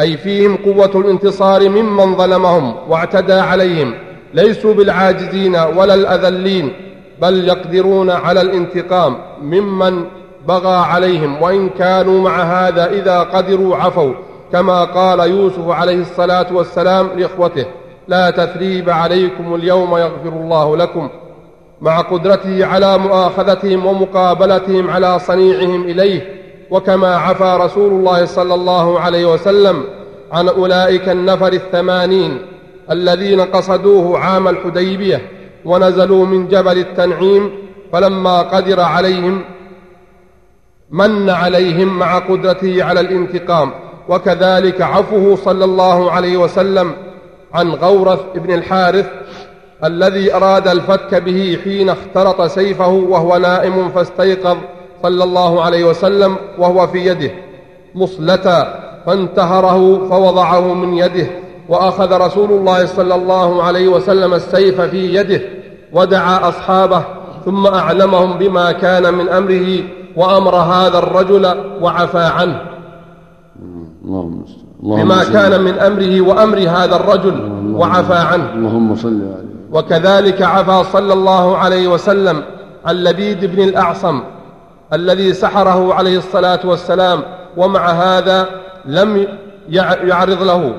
أي 0.00 0.16
فيهم 0.16 0.56
قوة 0.56 0.90
الانتصار 0.94 1.68
ممن 1.68 2.16
ظلمهم 2.16 2.74
واعتدى 2.90 3.32
عليهم 3.32 3.94
ليسوا 4.34 4.74
بالعاجزين 4.74 5.56
ولا 5.56 5.94
الأذلين 5.94 6.72
بل 7.22 7.48
يقدرون 7.48 8.10
على 8.10 8.40
الانتقام 8.40 9.16
ممن 9.42 10.04
بغى 10.48 10.74
عليهم 10.76 11.42
وإن 11.42 11.68
كانوا 11.68 12.20
مع 12.22 12.42
هذا 12.42 12.90
إذا 12.90 13.20
قدروا 13.20 13.76
عفوا 13.76 14.12
كما 14.52 14.84
قال 14.84 15.30
يوسف 15.30 15.68
عليه 15.68 15.94
الصلاة 16.00 16.46
والسلام 16.52 17.08
لإخوته 17.16 17.64
لا 18.08 18.30
تثريب 18.30 18.90
عليكم 18.90 19.54
اليوم 19.54 19.96
يغفر 19.96 20.28
الله 20.28 20.76
لكم 20.76 21.08
مع 21.80 22.00
قدرته 22.00 22.66
على 22.66 22.98
مؤاخذتهم 22.98 23.86
ومقابلتهم 23.86 24.90
على 24.90 25.18
صنيعهم 25.18 25.82
إليه 25.84 26.41
وكما 26.72 27.16
عفى 27.16 27.58
رسول 27.60 27.90
الله 27.92 28.24
صلى 28.24 28.54
الله 28.54 29.00
عليه 29.00 29.26
وسلم 29.32 29.84
عن 30.32 30.48
أولئك 30.48 31.08
النفر 31.08 31.52
الثمانين 31.52 32.38
الذين 32.90 33.40
قصدوه 33.40 34.18
عام 34.18 34.48
الحديبية 34.48 35.20
ونزلوا 35.64 36.26
من 36.26 36.48
جبل 36.48 36.78
التنعيم 36.78 37.50
فلما 37.92 38.40
قدر 38.42 38.80
عليهم 38.80 39.42
من 40.90 41.30
عليهم 41.30 41.98
مع 41.98 42.18
قدرته 42.18 42.84
على 42.84 43.00
الانتقام 43.00 43.70
وكذلك 44.08 44.82
عفوه 44.82 45.36
صلى 45.36 45.64
الله 45.64 46.10
عليه 46.12 46.36
وسلم 46.36 46.92
عن 47.54 47.68
غورث 47.68 48.20
بن 48.34 48.54
الحارث 48.54 49.06
الذي 49.84 50.34
أراد 50.34 50.68
الفتك 50.68 51.14
به 51.14 51.58
حين 51.64 51.88
اخترط 51.90 52.42
سيفه 52.42 52.88
وهو 52.88 53.36
نائم 53.38 53.88
فاستيقظ 53.88 54.56
صلى 55.02 55.24
الله 55.24 55.62
عليه 55.62 55.84
وسلم 55.84 56.36
وهو 56.58 56.86
في 56.86 56.98
يده 57.06 57.30
مصلتا 57.94 58.74
فانتهره 59.06 60.08
فوضعه 60.08 60.74
من 60.74 60.94
يده 60.98 61.26
واخذ 61.68 62.16
رسول 62.20 62.50
الله 62.50 62.86
صلى 62.86 63.14
الله 63.14 63.62
عليه 63.62 63.88
وسلم 63.88 64.34
السيف 64.34 64.80
في 64.80 65.14
يده 65.14 65.40
ودعا 65.92 66.48
اصحابه 66.48 67.02
ثم 67.44 67.66
اعلمهم 67.66 68.38
بما 68.38 68.72
كان 68.72 69.14
من 69.14 69.28
امره 69.28 69.78
وامر 70.16 70.54
هذا 70.56 70.98
الرجل 70.98 71.46
وعفى 71.80 72.18
عنه 72.22 72.60
اللهم 74.04 74.44
بما 74.82 75.24
كان 75.24 75.62
من 75.64 75.78
امره 75.78 76.20
وامر 76.20 76.58
هذا 76.58 76.96
الرجل 76.96 77.52
وعفى 77.74 78.14
عنه 78.14 78.50
اللهم 78.54 78.96
صل 78.96 79.08
عليه 79.34 79.52
وكذلك 79.72 80.42
عفى 80.42 80.90
صلى 80.92 81.12
الله 81.12 81.56
عليه 81.56 81.88
وسلم 81.88 82.42
عن 82.84 82.94
لبيد 82.96 83.44
بن 83.44 83.62
الاعصم 83.62 84.22
الذي 84.92 85.32
سحره 85.32 85.94
عليه 85.94 86.18
الصلاة 86.18 86.60
والسلام 86.64 87.22
ومع 87.56 87.90
هذا 87.90 88.46
لم 88.84 89.28
يعرض 90.04 90.42
له 90.42 90.72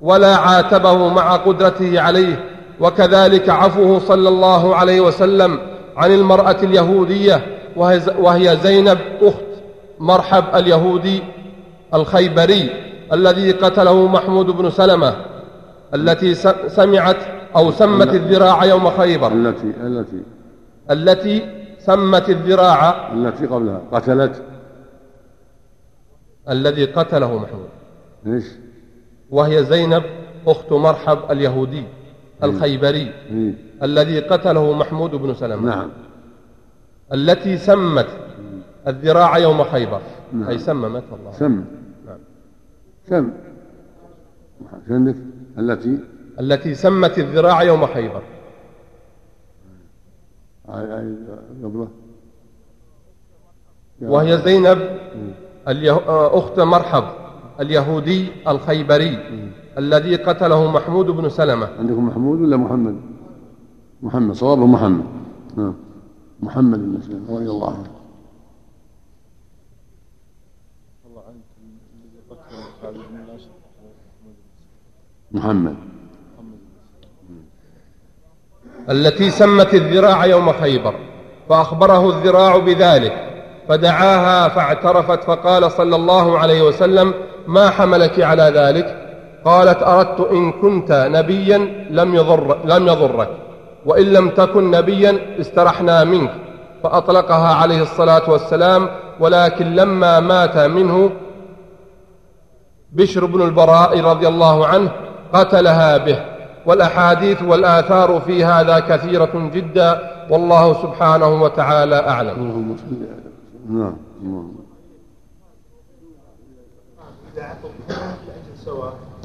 ولا 0.00 0.36
عاتبه 0.36 1.08
مع 1.08 1.36
قدرته 1.36 2.00
عليه 2.00 2.44
وكذلك 2.80 3.48
عفوه 3.50 3.98
صلى 3.98 4.28
الله 4.28 4.76
عليه 4.76 5.00
وسلم 5.00 5.58
عن 5.96 6.12
المرأة 6.14 6.56
اليهودية 6.62 7.46
وهي 8.18 8.56
زينب 8.62 8.98
أخت 9.22 9.44
مرحب 9.98 10.44
اليهودي 10.54 11.22
الخيبري 11.94 12.70
الذي 13.12 13.50
قتله 13.52 14.06
محمود 14.06 14.46
بن 14.46 14.70
سلمة 14.70 15.14
التي 15.94 16.34
سمعت 16.68 17.16
أو 17.56 17.70
سمت 17.70 18.14
الذراع 18.14 18.64
يوم 18.64 18.90
خيبر 18.90 19.32
التي 19.32 19.72
التي 19.86 20.20
التي 20.90 21.59
سمت 21.80 22.30
الذراع 22.30 23.12
التي 23.12 23.46
قبلها 23.46 23.80
قتلت 23.92 24.42
الذي 26.50 26.84
قتله 26.84 27.38
محمود 27.38 27.68
ليش 28.24 28.44
وهي 29.30 29.64
زينب 29.64 30.02
أخت 30.46 30.72
مرحب 30.72 31.18
اليهودي 31.30 31.78
إيه. 31.78 31.86
الخيبري 32.42 33.12
إيه. 33.30 33.52
الذي 33.82 34.20
قتله 34.20 34.72
محمود 34.72 35.10
بن 35.10 35.34
سلمة 35.34 35.74
نعم 35.76 35.88
التي 37.12 37.58
سمت 37.58 38.06
الذراع 38.88 39.38
يوم 39.38 39.64
خيبر 39.64 40.00
نعم. 40.32 40.48
أي 40.48 40.58
سممت 40.58 41.02
الله 41.12 41.32
سم 41.32 41.64
نعم. 42.06 42.18
سم 43.08 43.30
التي 45.58 45.98
التي 46.40 46.74
سمت 46.74 47.18
الذراع 47.18 47.62
يوم 47.62 47.86
خيبر 47.86 48.22
قبله 50.70 51.88
يعني- 54.02 54.12
وهي 54.14 54.38
زينب 54.38 54.78
آه، 55.68 56.38
أخت 56.38 56.60
مرحب 56.60 57.02
اليهودي 57.60 58.26
الخيبري 58.48 59.18
الذي 59.78 60.16
قتله 60.16 60.70
محمود 60.70 61.06
بن 61.06 61.28
سلمة 61.28 61.68
عندكم 61.78 62.06
محمود 62.08 62.40
ولا 62.40 62.56
محمد 62.56 63.00
محمد 64.02 64.34
صوابه 64.34 64.66
محمد 64.66 65.04
نعم 65.56 65.74
محمد 66.42 66.78
بن 66.78 67.00
سلمة 67.00 67.34
رضي 67.36 67.50
الله 67.50 67.70
عنه 67.70 68.00
محمد 75.32 75.74
التي 78.88 79.30
سمت 79.30 79.74
الذراع 79.74 80.24
يوم 80.26 80.52
خيبر 80.52 80.94
فأخبره 81.48 82.08
الذراع 82.08 82.56
بذلك 82.56 83.12
فدعاها 83.68 84.48
فاعترفت 84.48 85.24
فقال 85.24 85.70
صلى 85.72 85.96
الله 85.96 86.38
عليه 86.38 86.62
وسلم 86.62 87.14
ما 87.46 87.70
حملك 87.70 88.20
على 88.20 88.42
ذلك 88.54 88.96
قالت 89.44 89.82
أردت 89.82 90.20
إن 90.32 90.52
كنت 90.52 91.08
نبيا 91.12 91.58
لم, 91.90 92.14
يضر 92.14 92.56
لم 92.64 92.86
يضرك 92.88 93.28
وإن 93.86 94.04
لم 94.04 94.28
تكن 94.28 94.70
نبيا 94.70 95.18
استرحنا 95.40 96.04
منك 96.04 96.30
فأطلقها 96.82 97.54
عليه 97.54 97.82
الصلاة 97.82 98.30
والسلام 98.30 98.88
ولكن 99.20 99.74
لما 99.74 100.20
مات 100.20 100.56
منه 100.58 101.10
بشر 102.92 103.24
بن 103.24 103.42
البراء 103.42 104.00
رضي 104.00 104.28
الله 104.28 104.66
عنه 104.66 104.90
قتلها 105.32 105.96
به 105.98 106.20
والأحاديث 106.66 107.42
والآثار 107.42 108.20
في 108.26 108.44
هذا 108.44 108.78
كثيرة 108.80 109.50
جدا 109.54 110.00
والله 110.30 110.82
سبحانه 110.82 111.42
وتعالى 111.42 111.94
أعلم 112.08 112.28
اللهم 112.30 112.76
نعم 113.70 113.96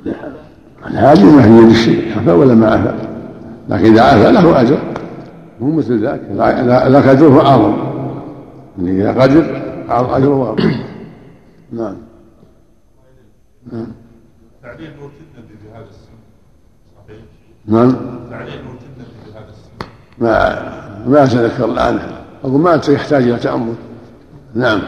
الاجر 0.00 0.42
الحاجة 0.86 1.24
ما 1.24 1.42
في 1.42 1.48
يد 1.66 1.70
الشيء 1.70 2.18
عفى 2.18 2.30
ولا 2.30 2.54
ما 2.54 2.70
عفى 2.72 2.94
لكن 3.68 3.84
إذا 3.84 4.02
عفى 4.02 4.32
له 4.32 4.60
أجر 4.60 4.78
مو 5.60 5.72
مثل 5.76 6.00
ذاك 6.02 6.20
ذاك 6.32 7.06
أجره 7.06 7.46
أعظم 7.48 7.76
يعني 8.78 9.02
إذا 9.02 9.22
قدر 9.22 9.62
أجره 9.90 10.46
أعظم 10.46 10.70
نعم 11.72 11.96
نعم 13.72 13.86
تعليل 14.62 14.90
موت 15.00 15.10
النبي 15.20 15.58
بهذا 15.64 15.84
السن 15.84 16.12
صحيح 17.06 17.18
نعم 17.66 17.90
تعليل 18.30 18.64
موت 18.64 18.78
النبي 18.96 19.32
بهذا 19.32 19.50
السن 19.50 20.24
ما 20.24 21.08
ما 21.12 21.24
أتذكر 21.24 21.64
الآن 21.64 21.98
أقول 22.44 22.60
ما 22.60 22.80
يحتاج 22.88 23.22
إلى 23.22 23.36
تأمل 23.36 23.74
نعم 24.54 24.80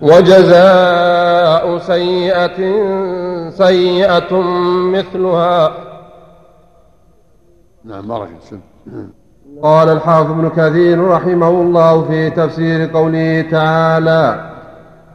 وجزاء 0.00 1.78
سيئة 1.78 2.56
سيئة 3.50 4.40
مثلها 4.92 5.70
نعم 7.84 8.08
بارك 8.08 8.28
الله 8.52 9.06
قال 9.62 9.88
الحافظ 9.88 10.30
ابن 10.30 10.48
كثير 10.48 11.06
رحمه 11.08 11.48
الله 11.48 12.02
في 12.02 12.30
تفسير 12.30 12.90
قوله 12.94 13.44
تعالى 13.50 14.40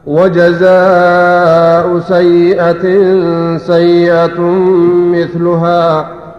وجزاء 0.06 1.98
سيئة 1.98 2.82
سيئة 3.58 4.40
مثلها 5.10 6.08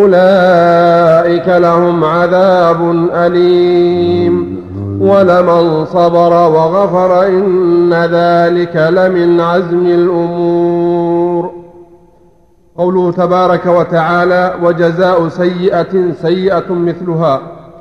أولئك 0.00 1.48
لهم 1.48 2.04
عذاب 2.04 2.90
أليم 3.14 4.58
ولمن 5.00 5.84
صبر 5.84 6.32
وغفر 6.32 7.26
إن 7.26 7.94
ذلك 7.94 8.76
لمن 8.76 9.40
عزم 9.40 9.86
الأمور 9.86 11.50
قوله 12.78 13.12
تبارك 13.12 13.66
وتعالى 13.66 14.54
وجزاء 14.62 15.28
سيئة 15.28 16.12
سيئة 16.22 16.72
مثلها 16.72 17.40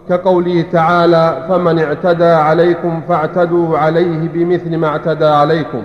كقوله 0.09 0.65
تعالى 0.72 1.45
فمن 1.49 1.80
اعتدى 1.80 2.26
عليكم 2.26 3.01
فاعتدوا 3.09 3.78
عليه 3.78 4.30
بمثل 4.34 4.78
ما 4.78 4.88
اعتدى 4.88 5.26
عليكم 5.26 5.82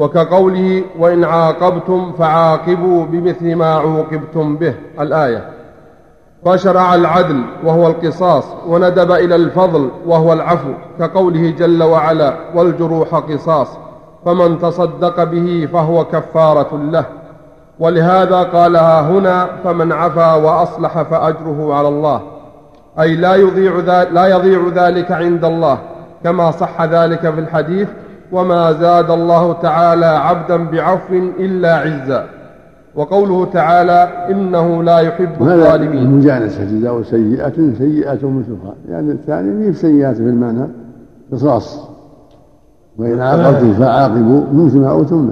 وكقوله 0.00 0.82
وإن 0.98 1.24
عاقبتم 1.24 2.12
فعاقبوا 2.18 3.04
بمثل 3.06 3.54
ما 3.54 3.74
عوقبتم 3.74 4.56
به 4.56 4.74
الآية 5.00 5.48
فشرع 6.46 6.94
العدل 6.94 7.42
وهو 7.64 7.86
القصاص 7.86 8.44
وندب 8.68 9.12
إلى 9.12 9.34
الفضل 9.36 9.90
وهو 10.06 10.32
العفو 10.32 10.70
كقوله 10.98 11.50
جل 11.58 11.82
وعلا 11.82 12.36
والجروح 12.54 13.14
قصاص 13.14 13.68
فمن 14.26 14.58
تصدق 14.58 15.24
به 15.24 15.68
فهو 15.72 16.04
كفارة 16.04 16.76
له 16.76 17.04
ولهذا 17.78 18.42
قالها 18.42 19.00
هنا 19.00 19.48
فمن 19.64 19.92
عفا 19.92 20.34
وأصلح 20.34 21.02
فأجره 21.02 21.74
على 21.74 21.88
الله 21.88 22.20
أي 23.00 23.14
لا 23.16 23.34
يضيع, 23.34 23.72
لا 24.02 24.26
يضيع 24.26 24.60
ذلك 24.86 25.12
عند 25.12 25.44
الله 25.44 25.78
كما 26.24 26.50
صح 26.50 26.82
ذلك 26.82 27.20
في 27.20 27.40
الحديث 27.40 27.88
وما 28.32 28.72
زاد 28.72 29.10
الله 29.10 29.52
تعالى 29.52 30.06
عبدا 30.06 30.56
بعفو 30.70 31.14
إلا 31.38 31.74
عزا 31.76 32.24
وقوله 32.94 33.44
تعالى 33.52 34.08
إنه 34.30 34.82
لا 34.82 34.98
يحب 34.98 35.28
الظالمين 35.42 36.10
مجانسة 36.16 36.64
جزاء 36.64 37.02
سيئة 37.02 37.52
سيئة 37.78 38.28
مثلها 38.30 38.74
يعني 38.88 39.12
الثاني 39.12 39.66
ليس 39.66 39.80
سيئات 39.80 40.16
في 40.16 40.22
المعنى 40.22 40.68
قصاص 41.32 41.88
وإن 42.98 43.18
آه. 43.20 43.28
عاقبتم 43.28 43.72
فعاقبوا 43.74 44.40
مثل 44.54 44.78
ما 44.78 44.90
أوتم 44.90 45.30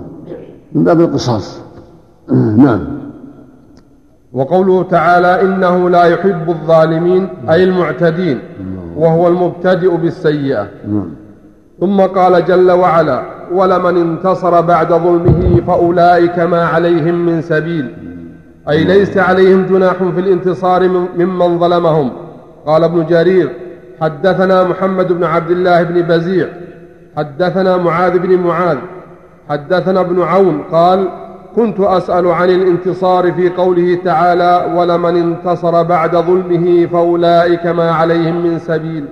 من 0.72 0.84
باب 0.84 1.00
القصاص 1.00 1.60
نعم 2.66 2.80
وقوله 4.32 4.82
تعالى 4.82 5.42
إنه 5.42 5.90
لا 5.90 6.04
يحب 6.04 6.48
الظالمين 6.48 7.28
أي 7.50 7.64
المعتدين 7.64 8.38
نعم. 8.60 8.78
وهو 8.98 9.28
المبتدئ 9.28 9.96
بالسيئة 9.96 10.66
نعم. 10.88 11.10
ثم 11.80 12.00
قال 12.00 12.44
جل 12.44 12.70
وعلا 12.70 13.22
ولمن 13.52 13.96
انتصر 14.00 14.60
بعد 14.60 14.88
ظلمه 14.92 15.60
فأولئك 15.66 16.38
ما 16.38 16.64
عليهم 16.64 17.26
من 17.26 17.40
سبيل 17.42 17.94
أي 18.70 18.84
ليس 18.84 19.18
عليهم 19.18 19.66
جناح 19.66 19.92
في 19.94 20.20
الانتصار 20.20 20.88
ممن 21.18 21.58
ظلمهم 21.58 22.10
قال 22.66 22.84
ابن 22.84 23.06
جرير 23.06 23.50
حدثنا 24.00 24.64
محمد 24.64 25.12
بن 25.12 25.24
عبد 25.24 25.50
الله 25.50 25.82
بن 25.82 26.02
بزيع 26.02 26.46
حدثنا 27.16 27.76
معاذ 27.76 28.18
بن 28.18 28.36
معاذ 28.36 28.78
حدثنا 29.50 30.00
ابن 30.00 30.22
عون 30.22 30.62
قال 30.72 31.08
كنت 31.56 31.80
أسأل 31.80 32.26
عن 32.26 32.50
الانتصار 32.50 33.32
في 33.32 33.48
قوله 33.48 33.98
تعالى 34.04 34.66
ولمن 34.76 35.16
انتصر 35.22 35.82
بعد 35.82 36.16
ظلمه 36.16 36.86
فأولئك 36.86 37.66
ما 37.66 37.90
عليهم 37.90 38.44
من 38.46 38.58
سبيل 38.58 39.04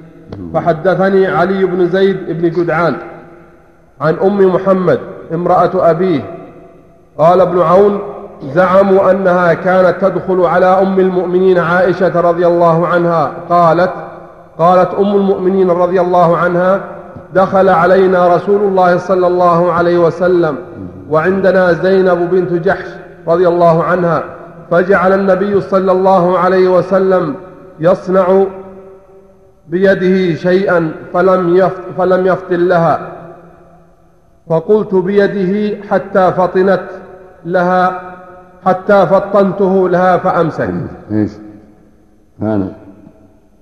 فحدثني 0.55 1.27
علي 1.27 1.65
بن 1.65 1.87
زيد 1.87 2.17
بن 2.29 2.51
جدعان 2.51 2.97
عن 4.01 4.15
أم 4.23 4.55
محمد 4.55 4.99
امرأة 5.35 5.91
أبيه 5.91 6.21
قال 7.19 7.41
ابن 7.41 7.61
عون 7.61 7.99
زعموا 8.43 9.11
أنها 9.11 9.55
كانت 9.55 9.95
تدخل 10.01 10.41
على 10.41 10.67
أم 10.67 11.01
المؤمنين 11.01 11.59
عائشة 11.59 12.21
رضي 12.21 12.47
الله 12.47 12.87
عنها 12.87 13.33
قالت 13.51 13.91
قالت 14.59 14.95
أم 14.95 15.15
المؤمنين 15.17 15.71
رضي 15.71 16.01
الله 16.01 16.37
عنها 16.37 16.81
دخل 17.35 17.69
علينا 17.69 18.35
رسول 18.37 18.63
الله 18.63 18.97
صلى 18.97 19.27
الله 19.27 19.73
عليه 19.73 19.99
وسلم 19.99 20.57
وعندنا 21.11 21.73
زينب 21.73 22.31
بنت 22.31 22.53
جحش 22.53 22.87
رضي 23.29 23.49
الله 23.49 23.85
عنها 23.85 24.23
فجعل 24.71 25.13
النبي 25.21 25.61
صلى 25.61 25.93
الله 25.93 26.39
عليه 26.39 26.69
وسلم 26.69 27.35
يصنع 27.81 28.45
بيده 29.69 30.35
شيئا 30.35 30.93
فلم, 31.15 31.57
يفت 31.57 31.81
فلم 31.99 32.27
يفطن 32.27 32.69
لها 32.69 33.13
فقلت 34.51 34.95
بيده 34.95 35.77
حتى 35.85 36.33
فطنت 36.33 36.87
لها 37.45 38.01
حتى 38.65 39.07
فطنته 39.07 39.89
لها 39.89 40.17
فأمسك 40.17 40.71
ايش 41.13 41.31
انا 42.43 42.73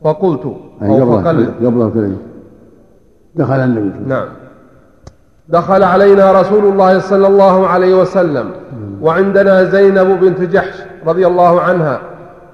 فقلت 0.04 0.56
أو 0.82 1.20
فقلت 1.22 1.50
كلمة 1.60 2.16
دخل 3.36 3.54
النبي 3.60 3.90
نعم 4.06 4.26
دخل 5.48 5.82
علينا 5.82 6.40
رسول 6.40 6.64
الله 6.64 6.98
صلى 6.98 7.26
الله 7.26 7.66
عليه 7.66 7.94
وسلم 8.00 8.50
وعندنا 9.02 9.64
زينب 9.64 10.20
بنت 10.20 10.40
جحش 10.40 10.82
رضي 11.06 11.26
الله 11.26 11.60
عنها 11.60 12.00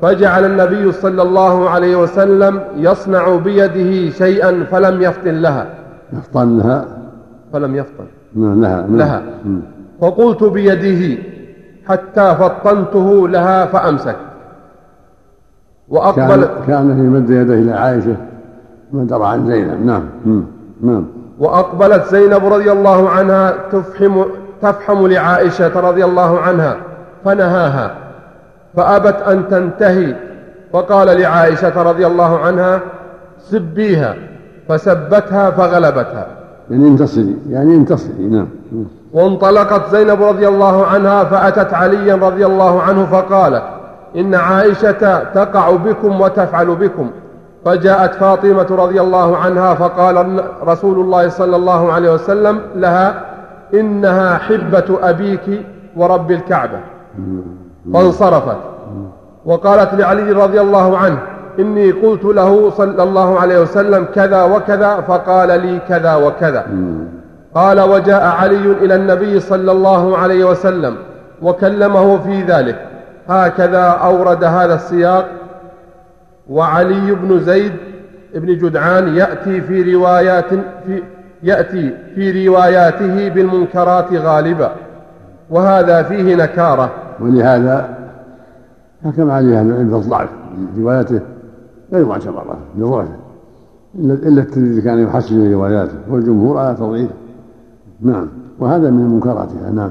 فجعل 0.02 0.44
النبي 0.44 0.92
صلى 0.92 1.22
الله 1.22 1.70
عليه 1.70 1.96
وسلم 1.96 2.60
يصنع 2.76 3.36
بيده 3.36 4.10
شيئا 4.10 4.64
فلم 4.70 5.02
يفطن 5.02 5.30
لها 5.34 5.66
يفطن 6.12 6.58
لها 6.58 6.84
فلم 7.52 7.76
يفطن 7.76 8.04
لها 8.36 8.86
لها 8.90 9.22
فقلت 10.00 10.44
بيده 10.44 11.22
حتى 11.86 12.34
فطنته 12.40 13.28
لها 13.28 13.66
فأمسك 13.66 14.16
وأقبل 15.88 16.48
كان 16.66 16.94
في 16.94 17.00
مد 17.02 17.30
يده 17.30 17.54
إلى 17.54 17.72
عائشة 17.72 18.16
ما 18.92 19.04
درى 19.04 19.24
عن 19.24 19.46
زينب 19.46 19.86
نعم 19.86 20.02
نعم 20.82 21.04
وأقبلت 21.38 22.04
زينب 22.10 22.44
رضي 22.52 22.72
الله 22.72 23.08
عنها 23.10 23.54
تفحم 23.72 24.22
تفحم 24.62 25.06
لعائشة 25.06 25.80
رضي 25.80 26.04
الله 26.04 26.38
عنها 26.38 26.76
فنهاها 27.24 27.96
فأبت 28.76 29.16
أن 29.22 29.48
تنتهي 29.48 30.14
فقال 30.72 31.20
لعائشة 31.20 31.82
رضي 31.82 32.06
الله 32.06 32.38
عنها 32.38 32.80
سبيها 33.38 34.14
فسبتها 34.68 35.50
فغلبتها 35.50 36.26
يعني 36.70 36.88
انتصري 36.88 37.36
يعني 37.50 37.74
انتصري 37.74 38.26
نعم 38.30 38.46
وانطلقت 39.12 39.90
زينب 39.90 40.22
رضي 40.22 40.48
الله 40.48 40.86
عنها 40.86 41.24
فأتت 41.24 41.74
عليا 41.74 42.14
رضي 42.14 42.46
الله 42.46 42.82
عنه 42.82 43.06
فقالت 43.06 43.62
إن 44.16 44.34
عائشة 44.34 45.24
تقع 45.34 45.70
بكم 45.70 46.20
وتفعل 46.20 46.66
بكم 46.66 47.10
فجاءت 47.64 48.14
فاطمة 48.14 48.66
رضي 48.70 49.00
الله 49.00 49.36
عنها 49.36 49.74
فقال 49.74 50.44
رسول 50.66 50.98
الله 50.98 51.28
صلى 51.28 51.56
الله 51.56 51.92
عليه 51.92 52.12
وسلم 52.12 52.60
لها 52.76 53.14
إنها 53.74 54.38
حبة 54.38 54.98
أبيك 55.02 55.62
ورب 55.96 56.30
الكعبة 56.30 56.78
نعم. 57.18 57.42
فانصرفت 57.94 58.56
وقالت 59.44 59.94
لعلي 59.94 60.32
رضي 60.32 60.60
الله 60.60 60.98
عنه 60.98 61.18
إني 61.58 61.90
قلت 61.90 62.24
له 62.24 62.70
صلى 62.70 63.02
الله 63.02 63.40
عليه 63.40 63.58
وسلم 63.60 64.06
كذا 64.14 64.42
وكذا 64.42 65.00
فقال 65.00 65.48
لي 65.66 65.78
كذا 65.88 66.14
وكذا 66.14 66.66
قال 67.54 67.80
وجاء 67.80 68.22
علي 68.26 68.72
إلى 68.72 68.94
النبي 68.94 69.40
صلى 69.40 69.72
الله 69.72 70.16
عليه 70.18 70.44
وسلم 70.44 70.96
وكلمه 71.42 72.18
في 72.18 72.42
ذلك 72.42 72.76
هكذا 73.28 73.82
أورد 73.82 74.44
هذا 74.44 74.74
السياق 74.74 75.26
وعلي 76.50 77.12
بن 77.14 77.40
زيد 77.40 77.72
بن 78.34 78.46
جدعان 78.58 79.16
يأتي 79.16 79.60
في 79.60 79.94
روايات 79.94 80.48
في 80.86 81.02
يأتي 81.42 81.94
في 82.14 82.48
رواياته 82.48 83.28
بالمنكرات 83.28 84.12
غالبا 84.12 84.72
وهذا 85.50 86.02
فيه 86.02 86.34
نكارة 86.34 86.90
ولهذا 87.20 87.96
حكم 89.04 89.30
عليه 89.30 89.60
أهل 89.60 89.70
العلم 89.70 89.88
بالضعف 89.90 90.28
روايته 90.78 91.20
غير 91.92 92.06
معتبرة 92.06 92.56
بضعفه 92.76 93.08
إلا 93.98 94.42
الترمذي 94.42 94.80
كان 94.80 94.98
يحسن 94.98 95.52
رواياته 95.52 95.94
والجمهور 96.10 96.58
على 96.58 96.76
تضعيفه 96.76 97.14
نعم 98.00 98.26
وهذا 98.58 98.90
من 98.90 99.08
منكراتها 99.08 99.70
نعم 99.74 99.90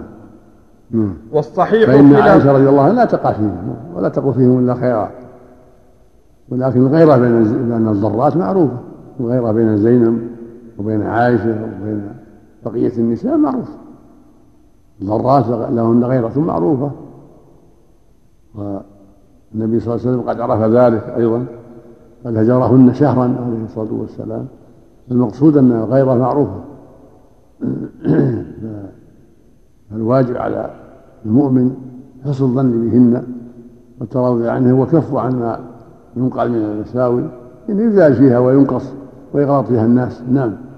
والصحيح 1.31 1.87
فإن 1.89 2.15
عائشة 2.15 2.51
رضي 2.51 2.69
الله 2.69 2.81
عنها 2.81 2.93
لا 2.93 3.05
تقع 3.05 3.31
فيهم 3.31 3.75
ولا 3.95 4.09
تقع 4.09 4.31
فيهم 4.31 4.59
إلا 4.65 4.73
خيرا 4.73 5.09
ولكن 6.49 6.79
الغيرة 6.81 7.17
بين 7.17 7.43
بين 7.43 7.87
الضرات 7.87 8.37
معروفة 8.37 8.77
الغيرة 9.19 9.51
بين 9.51 9.77
زينب 9.77 10.21
وبين 10.77 11.01
عائشة 11.01 11.55
وبين 11.81 12.07
بقية 12.65 12.97
النساء 12.97 13.37
معروفة 13.37 13.71
المرات 15.01 15.47
لهن 15.47 16.03
غيرة 16.03 16.39
معروفة 16.39 16.91
والنبي 18.55 19.79
صلى 19.79 19.95
الله 19.95 20.05
عليه 20.07 20.17
وسلم 20.19 20.21
قد 20.21 20.39
عرف 20.39 20.61
ذلك 20.61 21.03
أيضا 21.17 21.45
قد 22.25 22.37
هجرهن 22.37 22.93
شهرا 22.93 23.35
عليه 23.45 23.63
الصلاة 23.63 23.93
والسلام 23.93 24.45
المقصود 25.11 25.57
أن 25.57 25.71
الغيرة 25.71 26.13
معروفة 26.15 26.59
فالواجب 29.91 30.37
على 30.37 30.69
المؤمن 31.25 31.75
حسن 32.25 32.43
الظن 32.45 32.71
بهن 32.71 33.23
والتراضي 33.99 34.49
عنه 34.49 34.81
وكف 34.81 35.15
عن 35.15 35.39
ما 35.39 35.59
ينقل 36.17 36.49
من 36.51 36.55
المساوي 36.55 37.23
إن 37.69 37.79
يزال 37.79 38.15
فيها 38.15 38.39
وينقص 38.39 38.83
ويغلط 39.33 39.65
فيها 39.67 39.85
الناس 39.85 40.21
نعم 40.31 40.68